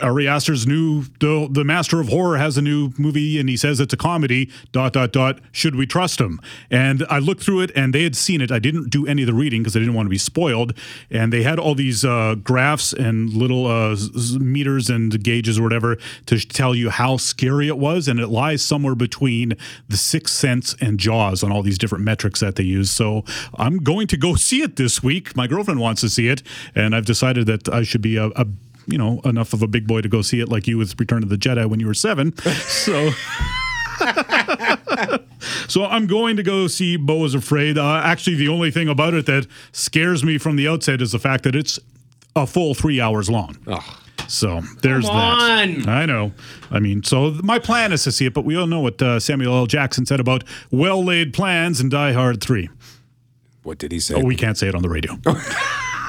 Ari 0.01 0.29
Aster's 0.29 0.67
new 0.67 1.05
the, 1.21 1.49
the 1.51 1.65
Master 1.65 2.01
of 2.01 2.09
Horror 2.09 2.39
has 2.39 2.57
a 2.57 2.63
new 2.63 2.93
movie 2.99 3.39
and 3.41 3.49
he 3.49 3.57
says 3.57 3.81
it's 3.81 3.93
a 3.93 3.97
comedy. 3.97 4.51
Dot 4.73 4.93
dot 4.93 5.13
dot. 5.13 5.41
Should 5.53 5.75
we 5.75 5.87
trust 5.87 6.21
him? 6.21 6.41
And 6.71 7.05
I 7.11 7.19
looked 7.19 7.43
through 7.43 7.61
it 7.63 7.73
and 7.75 7.95
they 7.95 8.05
had 8.05 8.17
seen 8.17 8.41
it. 8.41 8.53
I 8.53 8.59
didn't 8.59 8.91
do 8.91 9.07
any 9.07 9.23
of 9.23 9.27
the 9.27 9.35
reading 9.35 9.63
because 9.63 9.77
I 9.77 9.81
didn't 9.81 9.95
want 9.95 10.07
to 10.07 10.11
be 10.11 10.19
spoiled. 10.19 10.75
And 11.11 11.33
they 11.33 11.43
had 11.43 11.59
all 11.59 11.75
these 11.75 12.05
uh, 12.05 12.37
graphs 12.43 12.93
and 12.93 13.33
little 13.33 13.67
uh, 13.67 13.97
meters 14.39 14.91
and 14.91 15.23
gauges 15.23 15.59
or 15.59 15.63
whatever 15.63 15.97
to 16.27 16.39
tell 16.39 16.75
you 16.75 16.91
how 16.91 17.17
scary 17.17 17.69
it 17.69 17.79
was. 17.79 18.09
And 18.09 18.21
it 18.21 18.29
lies 18.29 18.63
somewhere 18.63 18.95
between 18.95 19.55
The 19.89 19.97
Sixth 19.97 20.35
Sense 20.35 20.75
and 20.81 20.99
Jaws 20.99 21.43
on 21.43 21.51
all 21.53 21.63
these 21.63 21.79
different 21.79 22.05
metrics 22.05 22.41
that 22.41 22.57
they 22.57 22.63
use. 22.65 22.91
So 22.91 23.25
I'm 23.57 23.79
going 23.79 24.07
to 24.09 24.17
go 24.17 24.35
see 24.35 24.63
it 24.63 24.77
this 24.77 25.03
week. 25.03 25.37
My 25.37 25.47
girlfriend 25.47 25.81
wants 25.81 26.01
to 26.03 26.09
see 26.09 26.29
it, 26.29 26.43
and 26.75 26.95
I've 26.95 27.07
decided 27.07 27.47
that 27.47 27.69
I 27.69 27.83
should 27.83 28.03
be 28.03 28.17
a, 28.17 28.27
a 28.29 28.47
you 28.87 28.99
know 28.99 29.21
enough 29.25 29.53
of 29.53 29.63
a 29.63 29.67
big 29.67 29.87
boy 29.87 30.01
to 30.01 30.09
go 30.09 30.23
see 30.23 30.41
it 30.41 30.49
like 30.49 30.67
you 30.67 30.79
with 30.79 30.99
Return 30.99 31.23
of 31.23 31.29
the 31.29 31.37
Jedi 31.37 31.67
when 31.69 31.81
you 31.81 31.87
were 31.87 31.95
seven. 31.95 32.35
So. 32.43 33.11
So 35.69 35.85
I'm 35.85 36.07
going 36.07 36.37
to 36.37 36.43
go 36.43 36.67
see 36.67 36.97
Beau 36.97 37.25
is 37.25 37.35
Afraid. 37.35 37.79
Uh, 37.79 38.01
actually, 38.03 38.37
the 38.37 38.49
only 38.49 38.71
thing 38.71 38.89
about 38.89 39.15
it 39.15 39.27
that 39.27 39.47
scares 39.73 40.25
me 40.25 40.37
from 40.37 40.57
the 40.57 40.67
outset 40.67 41.01
is 41.01 41.13
the 41.13 41.19
fact 41.19 41.45
that 41.45 41.55
it's 41.55 41.79
a 42.35 42.47
full 42.47 42.75
three 42.75 43.01
hours 43.01 43.31
long. 43.31 43.57
So 44.27 44.63
there's 44.83 45.07
Come 45.07 45.17
that. 45.17 45.89
I 45.89 46.07
know. 46.07 46.33
I 46.71 46.81
mean, 46.81 47.03
so 47.03 47.31
my 47.43 47.59
plan 47.59 47.93
is 47.93 48.03
to 48.05 48.13
see 48.13 48.27
it, 48.27 48.35
but 48.35 48.45
we 48.45 48.57
all 48.57 48.67
know 48.67 48.81
what 48.81 49.01
uh, 49.01 49.21
Samuel 49.21 49.55
L. 49.57 49.67
Jackson 49.67 50.07
said 50.07 50.21
about 50.21 50.45
well 50.71 51.05
laid 51.05 51.33
plans 51.33 51.81
in 51.81 51.89
Die 51.89 52.13
Hard 52.13 52.41
3. 52.43 52.69
What 53.63 53.79
did 53.79 53.93
he 53.93 54.01
say? 54.01 54.15
Oh, 54.15 54.25
we 54.25 54.37
can't 54.37 54.59
say 54.59 54.69
it 54.69 54.75
on 54.75 54.83
the 54.83 54.89
radio. 54.89 55.19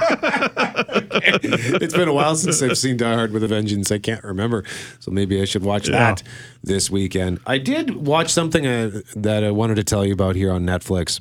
it's 1.80 1.94
been 1.94 2.08
a 2.08 2.12
while 2.12 2.34
since 2.36 2.62
I've 2.62 2.78
seen 2.78 2.96
Die 2.96 3.14
Hard 3.14 3.32
with 3.32 3.42
a 3.42 3.48
Vengeance. 3.48 3.90
I 3.92 3.98
can't 3.98 4.22
remember, 4.24 4.64
so 5.00 5.10
maybe 5.10 5.40
I 5.40 5.44
should 5.44 5.62
watch 5.64 5.88
Yeah. 5.88 5.98
that 5.98 6.22
this 6.62 6.90
weekend. 6.90 7.40
I 7.46 7.58
did 7.58 7.94
watch 8.06 8.30
something 8.32 8.66
uh, 8.66 9.00
that 9.16 9.44
I 9.44 9.50
wanted 9.50 9.76
to 9.76 9.84
tell 9.84 10.04
you 10.04 10.12
about 10.12 10.36
here 10.36 10.50
on 10.52 10.64
Netflix. 10.64 11.20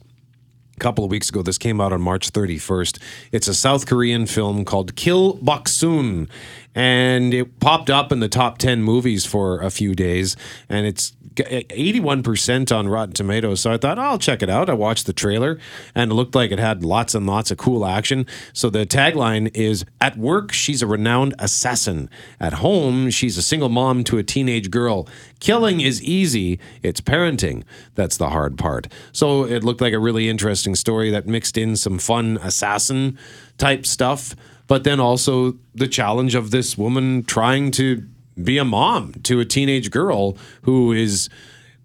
A 0.77 0.79
couple 0.79 1.03
of 1.05 1.11
weeks 1.11 1.29
ago, 1.29 1.43
this 1.43 1.57
came 1.59 1.79
out 1.79 1.93
on 1.93 2.01
March 2.01 2.31
31st. 2.31 2.99
It's 3.31 3.47
a 3.47 3.53
South 3.53 3.85
Korean 3.85 4.25
film 4.25 4.65
called 4.65 4.95
Kill 4.95 5.37
Boksoon, 5.37 6.27
and 6.73 7.33
it 7.35 7.59
popped 7.59 7.89
up 7.91 8.11
in 8.11 8.19
the 8.19 8.29
top 8.29 8.57
10 8.57 8.81
movies 8.81 9.25
for 9.25 9.61
a 9.61 9.69
few 9.69 9.93
days, 9.93 10.35
and 10.69 10.87
it's 10.87 11.13
81% 11.35 12.71
uh, 12.71 12.77
on 12.77 12.87
Rotten 12.87 13.13
Tomatoes. 13.13 13.61
So 13.61 13.71
I 13.71 13.77
thought, 13.77 13.97
oh, 13.97 14.01
I'll 14.01 14.19
check 14.19 14.41
it 14.41 14.49
out. 14.49 14.69
I 14.69 14.73
watched 14.73 15.05
the 15.05 15.13
trailer, 15.13 15.59
and 15.95 16.11
it 16.11 16.15
looked 16.15 16.35
like 16.35 16.51
it 16.51 16.59
had 16.59 16.83
lots 16.83 17.15
and 17.15 17.25
lots 17.25 17.51
of 17.51 17.57
cool 17.57 17.85
action. 17.85 18.25
So 18.53 18.69
the 18.69 18.85
tagline 18.85 19.55
is 19.55 19.85
At 19.99 20.17
work, 20.17 20.51
she's 20.51 20.81
a 20.81 20.87
renowned 20.87 21.35
assassin. 21.39 22.09
At 22.39 22.53
home, 22.53 23.09
she's 23.09 23.37
a 23.37 23.41
single 23.41 23.69
mom 23.69 24.03
to 24.05 24.17
a 24.17 24.23
teenage 24.23 24.71
girl. 24.71 25.07
Killing 25.39 25.81
is 25.81 26.03
easy, 26.03 26.59
it's 26.83 27.01
parenting 27.01 27.63
that's 27.95 28.17
the 28.17 28.29
hard 28.29 28.57
part. 28.57 28.87
So 29.11 29.45
it 29.45 29.63
looked 29.63 29.81
like 29.81 29.93
a 29.93 29.99
really 29.99 30.29
interesting 30.29 30.75
story 30.75 31.11
that 31.11 31.27
mixed 31.27 31.57
in 31.57 31.75
some 31.75 31.97
fun 31.97 32.37
assassin 32.41 33.17
type 33.57 33.85
stuff, 33.85 34.35
but 34.67 34.83
then 34.83 34.99
also 34.99 35.55
the 35.75 35.87
challenge 35.87 36.35
of 36.35 36.51
this 36.51 36.77
woman 36.77 37.23
trying 37.23 37.71
to 37.71 38.03
be 38.41 38.57
a 38.57 38.65
mom 38.65 39.13
to 39.23 39.39
a 39.39 39.45
teenage 39.45 39.91
girl 39.91 40.37
who 40.63 40.91
is 40.91 41.29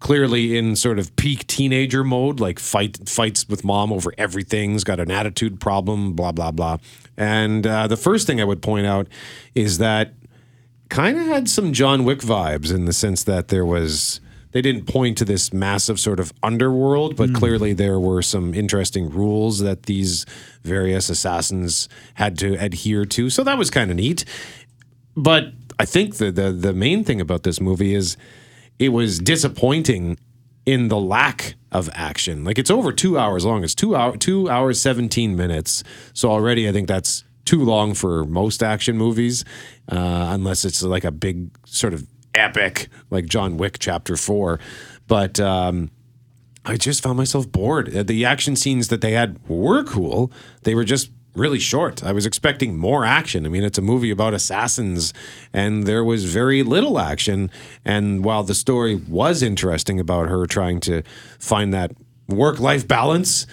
clearly 0.01 0.57
in 0.57 0.77
sort 0.77 0.99
of 0.99 1.15
peak 1.17 1.47
teenager 1.47 2.05
mode, 2.05 2.41
like 2.41 2.59
fight 2.59 3.09
fights 3.09 3.49
with 3.49 3.65
mom 3.65 3.93
over 3.93 4.13
everything's 4.19 4.85
got 4.85 5.01
an 5.01 5.11
attitude 5.11 5.61
problem, 5.61 6.15
blah 6.15 6.33
blah 6.33 6.51
blah. 6.51 6.79
And 7.17 7.67
uh, 7.67 7.87
the 7.87 7.97
first 7.97 8.27
thing 8.27 8.41
I 8.41 8.45
would 8.45 8.63
point 8.63 8.87
out 8.87 9.09
is 9.55 9.79
that 9.79 10.13
kind 10.89 11.19
of 11.19 11.27
had 11.27 11.49
some 11.49 11.73
John 11.73 12.05
Wick 12.05 12.21
vibes 12.21 12.73
in 12.73 12.85
the 12.85 12.93
sense 12.93 13.25
that 13.25 13.49
there 13.49 13.65
was 13.65 14.21
they 14.53 14.63
didn't 14.63 14.87
point 14.87 15.19
to 15.19 15.25
this 15.25 15.53
massive 15.53 16.01
sort 16.01 16.19
of 16.19 16.33
underworld, 16.43 17.17
but 17.17 17.35
clearly 17.35 17.75
there 17.75 18.01
were 18.01 18.23
some 18.23 18.55
interesting 18.55 19.11
rules 19.11 19.59
that 19.59 19.83
these 19.83 20.25
various 20.63 21.11
assassins 21.11 21.91
had 22.15 22.39
to 22.39 22.55
adhere 22.55 23.05
to. 23.05 23.29
So 23.29 23.45
that 23.45 23.59
was 23.59 23.71
kind 23.71 23.91
of 23.91 23.99
neat. 23.99 24.25
But 25.15 25.53
I 25.79 25.85
think 25.85 26.17
the, 26.17 26.31
the 26.31 26.53
the 26.53 26.73
main 26.73 27.05
thing 27.05 27.21
about 27.21 27.43
this 27.43 27.61
movie 27.61 27.95
is 27.95 28.17
it 28.79 28.91
was 28.91 29.19
disappointing 29.19 30.19
in 30.65 30.89
the 30.89 30.99
lack 30.99 31.55
of 31.71 31.89
action. 31.93 32.45
Like 32.45 32.59
it's 32.59 32.71
over 32.71 32.93
two 32.93 33.19
hours 33.19 33.45
long. 33.45 33.63
It's 33.65 33.75
two 33.75 33.95
hour 33.95 34.17
two 34.17 34.49
hours 34.49 34.81
seventeen 34.81 35.37
minutes. 35.37 35.85
So 36.13 36.31
already 36.31 36.69
I 36.69 36.73
think 36.73 36.89
that's 36.89 37.25
too 37.45 37.63
long 37.65 37.95
for 37.95 38.25
most 38.25 38.63
action 38.63 38.97
movies, 38.97 39.45
uh, 39.91 40.29
unless 40.31 40.65
it's 40.65 40.83
like 40.83 41.05
a 41.05 41.13
big 41.13 41.51
sort 41.67 41.95
of 41.95 42.07
epic 42.35 42.89
like 43.11 43.27
John 43.27 43.57
Wick 43.57 43.79
Chapter 43.79 44.17
Four. 44.17 44.59
But 45.07 45.39
um, 45.39 45.91
I 46.65 46.77
just 46.77 47.03
found 47.03 47.17
myself 47.17 47.51
bored. 47.51 47.95
Uh, 47.95 48.03
The 48.03 48.25
action 48.25 48.57
scenes 48.57 48.89
that 48.89 49.01
they 49.01 49.13
had 49.13 49.39
were 49.49 49.85
cool. 49.85 50.33
They 50.63 50.75
were 50.75 50.85
just 50.85 51.11
really 51.37 51.59
short. 51.59 52.03
I 52.05 52.13
was 52.13 52.27
expecting 52.27 52.77
more 52.77 53.05
action. 53.05 53.47
I 53.47 53.49
mean, 53.49 53.65
it's 53.65 53.79
a 53.79 53.83
movie 53.83 54.11
about 54.11 54.35
assassins, 54.35 55.13
and 55.53 55.87
there 55.87 56.05
was 56.05 56.25
very 56.25 56.63
little 56.63 56.99
action. 56.99 57.51
And 57.85 58.25
while 58.25 58.43
the 58.43 58.55
story 58.55 58.95
was 58.95 59.43
interesting 59.43 60.01
about 60.01 60.29
her 60.29 60.47
trying 60.47 60.81
to 60.81 61.03
find 61.39 61.73
that 61.75 61.93
work 62.29 62.59
life 62.61 62.87
balance, 62.89 63.47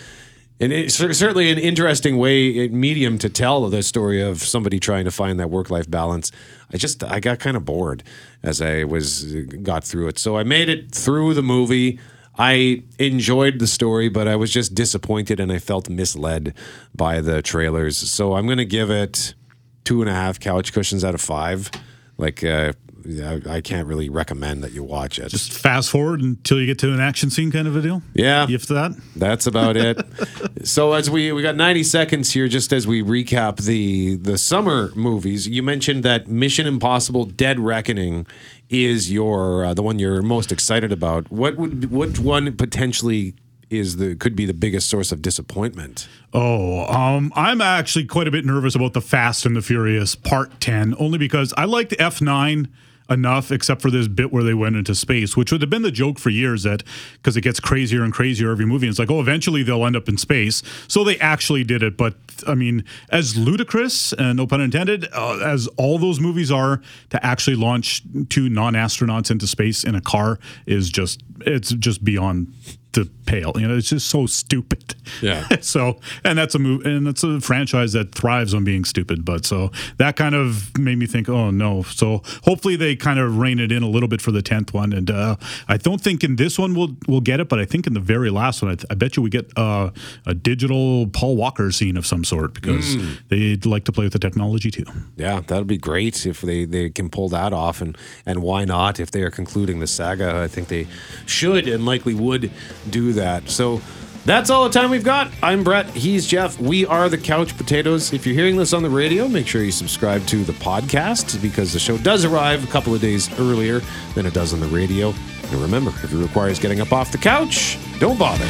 and 0.60 0.72
it's 0.72 0.96
certainly 0.96 1.52
an 1.52 1.58
interesting 1.58 2.18
way, 2.18 2.70
medium 2.70 3.18
to 3.20 3.30
tell 3.30 3.68
the 3.70 3.84
story 3.84 4.22
of 4.22 4.42
somebody 4.42 4.80
trying 4.80 5.04
to 5.04 5.12
find 5.12 5.40
that 5.40 5.50
work 5.50 5.70
life 5.70 5.90
balance. 5.90 6.32
I 6.74 6.78
just 6.78 7.04
I 7.04 7.20
got 7.20 7.40
kind 7.40 7.58
of 7.58 7.66
bored 7.66 8.04
as 8.44 8.62
I 8.62 8.84
was 8.84 9.36
got 9.64 9.84
through 9.84 10.08
it. 10.08 10.20
So 10.20 10.38
I 10.38 10.44
made 10.44 10.70
it 10.70 10.94
through 10.94 11.34
the 11.34 11.44
movie. 11.44 12.00
I 12.38 12.84
enjoyed 12.98 13.60
the 13.60 13.68
story, 13.68 14.10
but 14.10 14.28
I 14.28 14.36
was 14.36 14.52
just 14.52 14.74
disappointed 14.74 15.40
and 15.40 15.52
I 15.52 15.60
felt 15.60 15.90
misled 15.90 16.56
by 16.96 17.22
the 17.22 17.42
trailers. 17.42 17.98
So 17.98 18.36
I'm 18.36 18.46
going 18.46 18.58
to 18.58 18.66
give 18.66 18.90
it 18.90 19.36
two 19.84 20.02
and 20.02 20.10
a 20.10 20.14
half 20.14 20.40
couch 20.40 20.74
cushions 20.74 21.04
out 21.04 21.14
of 21.14 21.22
five. 21.22 21.70
Like, 22.18 22.44
uh, 22.44 22.74
I, 23.06 23.42
I 23.48 23.62
can't 23.62 23.88
really 23.88 24.10
recommend 24.10 24.64
that 24.64 24.72
you 24.72 24.84
watch 24.84 25.20
it. 25.20 25.30
Just 25.30 25.52
fast 25.54 25.90
forward 25.90 26.22
until 26.22 26.60
you 26.60 26.66
get 26.66 26.80
to 26.80 26.94
an 26.94 27.00
action 27.00 27.30
scene 27.30 27.52
kind 27.52 27.68
of 27.68 27.76
a 27.76 27.82
deal. 27.82 28.02
Yeah. 28.14 28.48
If 28.50 28.68
that. 28.68 28.92
That's 29.16 29.46
about 29.46 29.76
it. 29.76 30.02
so 30.64 30.94
as 30.94 31.10
we 31.10 31.32
we 31.32 31.42
got 31.42 31.56
90 31.56 31.84
seconds 31.84 32.32
here 32.32 32.48
just 32.48 32.72
as 32.72 32.88
we 32.88 33.04
recap 33.04 33.58
the 33.58 34.16
the 34.16 34.38
summer 34.38 34.92
movies. 34.96 35.48
You 35.48 35.64
mentioned 35.64 36.04
that 36.04 36.28
Mission 36.28 36.66
Impossible 36.66 37.26
Dead 37.26 37.60
Reckoning 37.60 38.26
is 38.70 39.12
your 39.12 39.66
uh, 39.66 39.74
the 39.74 39.84
one 39.84 40.00
you're 40.00 40.22
most 40.22 40.52
excited 40.52 40.92
about. 40.92 41.32
What 41.32 41.58
would 41.58 41.92
which 41.92 42.20
one 42.20 42.56
potentially 42.56 43.36
is 43.70 43.98
the 43.98 44.16
could 44.16 44.36
be 44.36 44.46
the 44.46 44.54
biggest 44.54 44.90
source 44.90 45.12
of 45.12 45.22
disappointment? 45.22 46.08
Oh, 46.34 46.86
um, 46.86 47.32
I'm 47.36 47.62
actually 47.62 48.06
quite 48.06 48.28
a 48.28 48.32
bit 48.32 48.46
nervous 48.46 48.76
about 48.76 48.94
the 48.94 49.02
Fast 49.02 49.46
and 49.46 49.56
the 49.56 49.62
Furious 49.62 50.16
Part 50.16 50.60
10, 50.60 50.96
only 51.00 51.18
because 51.18 51.54
I 51.58 51.66
liked 51.66 51.92
F9 51.92 52.68
enough, 53.10 53.52
except 53.52 53.82
for 53.82 53.92
this 53.92 54.08
bit 54.08 54.32
where 54.32 54.44
they 54.44 54.54
went 54.54 54.76
into 54.76 54.96
space, 54.96 55.36
which 55.36 55.52
would 55.52 55.62
have 55.62 55.70
been 55.70 55.82
the 55.82 55.92
joke 55.92 56.20
for 56.20 56.30
years 56.30 56.64
that 56.64 56.84
because 57.14 57.36
it 57.36 57.42
gets 57.42 57.60
crazier 57.60 58.04
and 58.04 58.14
crazier 58.14 58.52
every 58.52 58.66
movie. 58.66 58.88
It's 58.88 59.00
like, 59.00 59.12
oh, 59.12 59.20
eventually 59.20 59.64
they'll 59.64 59.86
end 59.86 59.96
up 59.96 60.08
in 60.08 60.18
space. 60.18 60.64
So 60.88 61.04
they 61.04 61.18
actually 61.20 61.64
did 61.64 61.84
it. 61.84 61.98
But 61.98 62.16
I 62.48 62.56
mean, 62.56 62.84
as 63.10 63.36
ludicrous, 63.38 64.14
and 64.14 64.38
no 64.38 64.48
pun 64.48 64.62
intended, 64.62 65.08
uh, 65.14 65.40
as 65.40 65.68
all 65.78 65.98
those 65.98 66.20
movies 66.20 66.52
are, 66.52 66.82
to 67.10 67.26
actually 67.26 67.56
launch 67.56 68.04
two 68.30 68.50
non 68.50 68.74
astronauts 68.74 69.32
into 69.32 69.48
space 69.48 69.84
in 69.84 69.96
a 69.96 70.02
car 70.02 70.40
is 70.66 70.90
just, 70.90 71.24
it's 71.42 71.72
just 71.72 72.04
beyond 72.04 72.54
the 72.94 73.10
pale. 73.26 73.52
You 73.56 73.68
know, 73.68 73.76
it's 73.78 73.90
just 73.90 74.08
so 74.08 74.26
stupid. 74.26 74.96
Yeah. 75.22 75.48
so, 75.62 76.00
and 76.24 76.38
that's 76.38 76.56
a 76.56 76.60
move, 76.60 76.86
and 76.86 77.06
that's 77.06 77.24
a 77.24 77.40
franchise 77.42 77.94
that 77.94 78.14
thrives 78.14 78.54
on 78.54 78.64
being 78.64 78.86
stupid. 78.86 79.26
But 79.26 79.46
so 79.46 79.72
that 79.98 80.16
kind 80.16 80.36
of 80.36 80.76
made 80.78 80.98
me 80.98 81.06
think, 81.06 81.30
oh 81.30 81.52
no. 81.52 81.84
So 81.84 82.22
hopefully 82.44 82.76
they 82.76 82.96
kind 82.96 83.20
of 83.20 83.38
rein 83.38 83.60
it 83.60 83.72
in 83.72 83.84
a 83.84 83.90
little 83.90 84.10
bit 84.10 84.22
for 84.22 84.32
the 84.32 84.42
tenth 84.42 84.74
one. 84.74 84.94
And 84.94 85.10
uh, 85.12 85.36
I 85.68 85.78
don't 85.78 86.02
think 86.02 86.24
in 86.24 86.36
this 86.38 86.58
one 86.58 86.74
we'll 86.74 86.96
we'll 87.08 87.22
get 87.22 87.40
it, 87.40 87.50
but 87.50 87.60
I 87.60 87.66
think 87.66 87.88
in 87.88 87.94
the 87.94 88.00
very 88.00 88.30
last 88.30 88.62
one, 88.62 88.72
I, 88.72 88.76
th- 88.76 88.86
I 88.90 88.96
bet 88.96 89.18
you 89.18 89.24
we 89.24 89.30
get 89.30 89.52
uh, 89.58 89.92
a 90.26 90.34
digital 90.34 91.08
Paul 91.08 91.36
Walker 91.36 91.72
scene 91.72 91.98
of 91.98 92.06
some 92.06 92.24
sort 92.24 92.54
because 92.54 92.84
Mm. 92.94 93.18
they'd 93.30 93.66
like 93.66 93.86
to 93.86 93.92
play 93.92 94.04
with 94.06 94.14
the 94.14 94.20
technology 94.20 94.70
too. 94.70 94.84
Yeah, 95.16 95.40
that'd 95.40 95.68
be 95.68 95.78
great 95.78 96.26
if 96.26 96.42
they, 96.42 96.66
they 96.66 96.90
can 96.90 97.10
pull 97.10 97.30
that 97.30 97.54
off, 97.54 97.82
and 97.82 97.98
and 98.26 98.42
why 98.42 98.66
not? 98.66 99.00
If 99.00 99.12
they 99.12 99.22
are 99.24 99.32
concluding 99.32 99.80
the 99.80 99.88
saga, 99.88 100.36
I 100.44 100.48
think 100.48 100.68
they 100.68 100.88
should 101.26 101.68
and 101.68 101.86
likely 101.86 102.14
would 102.14 102.52
do 102.90 103.14
that. 103.14 103.50
So 103.50 103.82
that's 104.26 104.50
all 104.50 104.64
the 104.64 104.70
time 104.70 104.90
we've 104.90 105.04
got. 105.04 105.30
I'm 105.42 105.64
Brett. 105.64 105.90
He's 105.90 106.26
Jeff. 106.26 106.60
We 106.60 106.86
are 106.86 107.10
the 107.10 107.18
Couch 107.18 107.58
Potatoes. 107.58 108.14
If 108.14 108.26
you're 108.26 108.36
hearing 108.36 108.56
this 108.56 108.72
on 108.74 108.82
the 108.82 108.90
radio, 108.90 109.28
make 109.28 109.48
sure 109.48 109.64
you 109.64 109.72
subscribe 109.72 110.26
to 110.28 110.44
the 110.46 110.54
podcast 110.54 111.42
because 111.42 111.74
the 111.74 111.80
show 111.80 111.98
does 111.98 112.24
arrive 112.24 112.64
a 112.64 112.72
couple 112.72 112.96
of 112.96 113.02
days 113.02 113.30
earlier 113.40 113.82
than 114.16 114.26
it 114.26 114.34
does 114.34 114.54
on 114.54 114.62
the 114.62 114.68
radio. 114.68 115.10
And 115.44 115.54
remember, 115.56 115.90
if 115.90 116.14
it 116.14 116.18
requires 116.18 116.58
getting 116.58 116.80
up 116.80 116.94
off 116.94 117.12
the 117.12 117.18
couch, 117.18 117.78
don't 118.00 118.18
bother. 118.18 118.48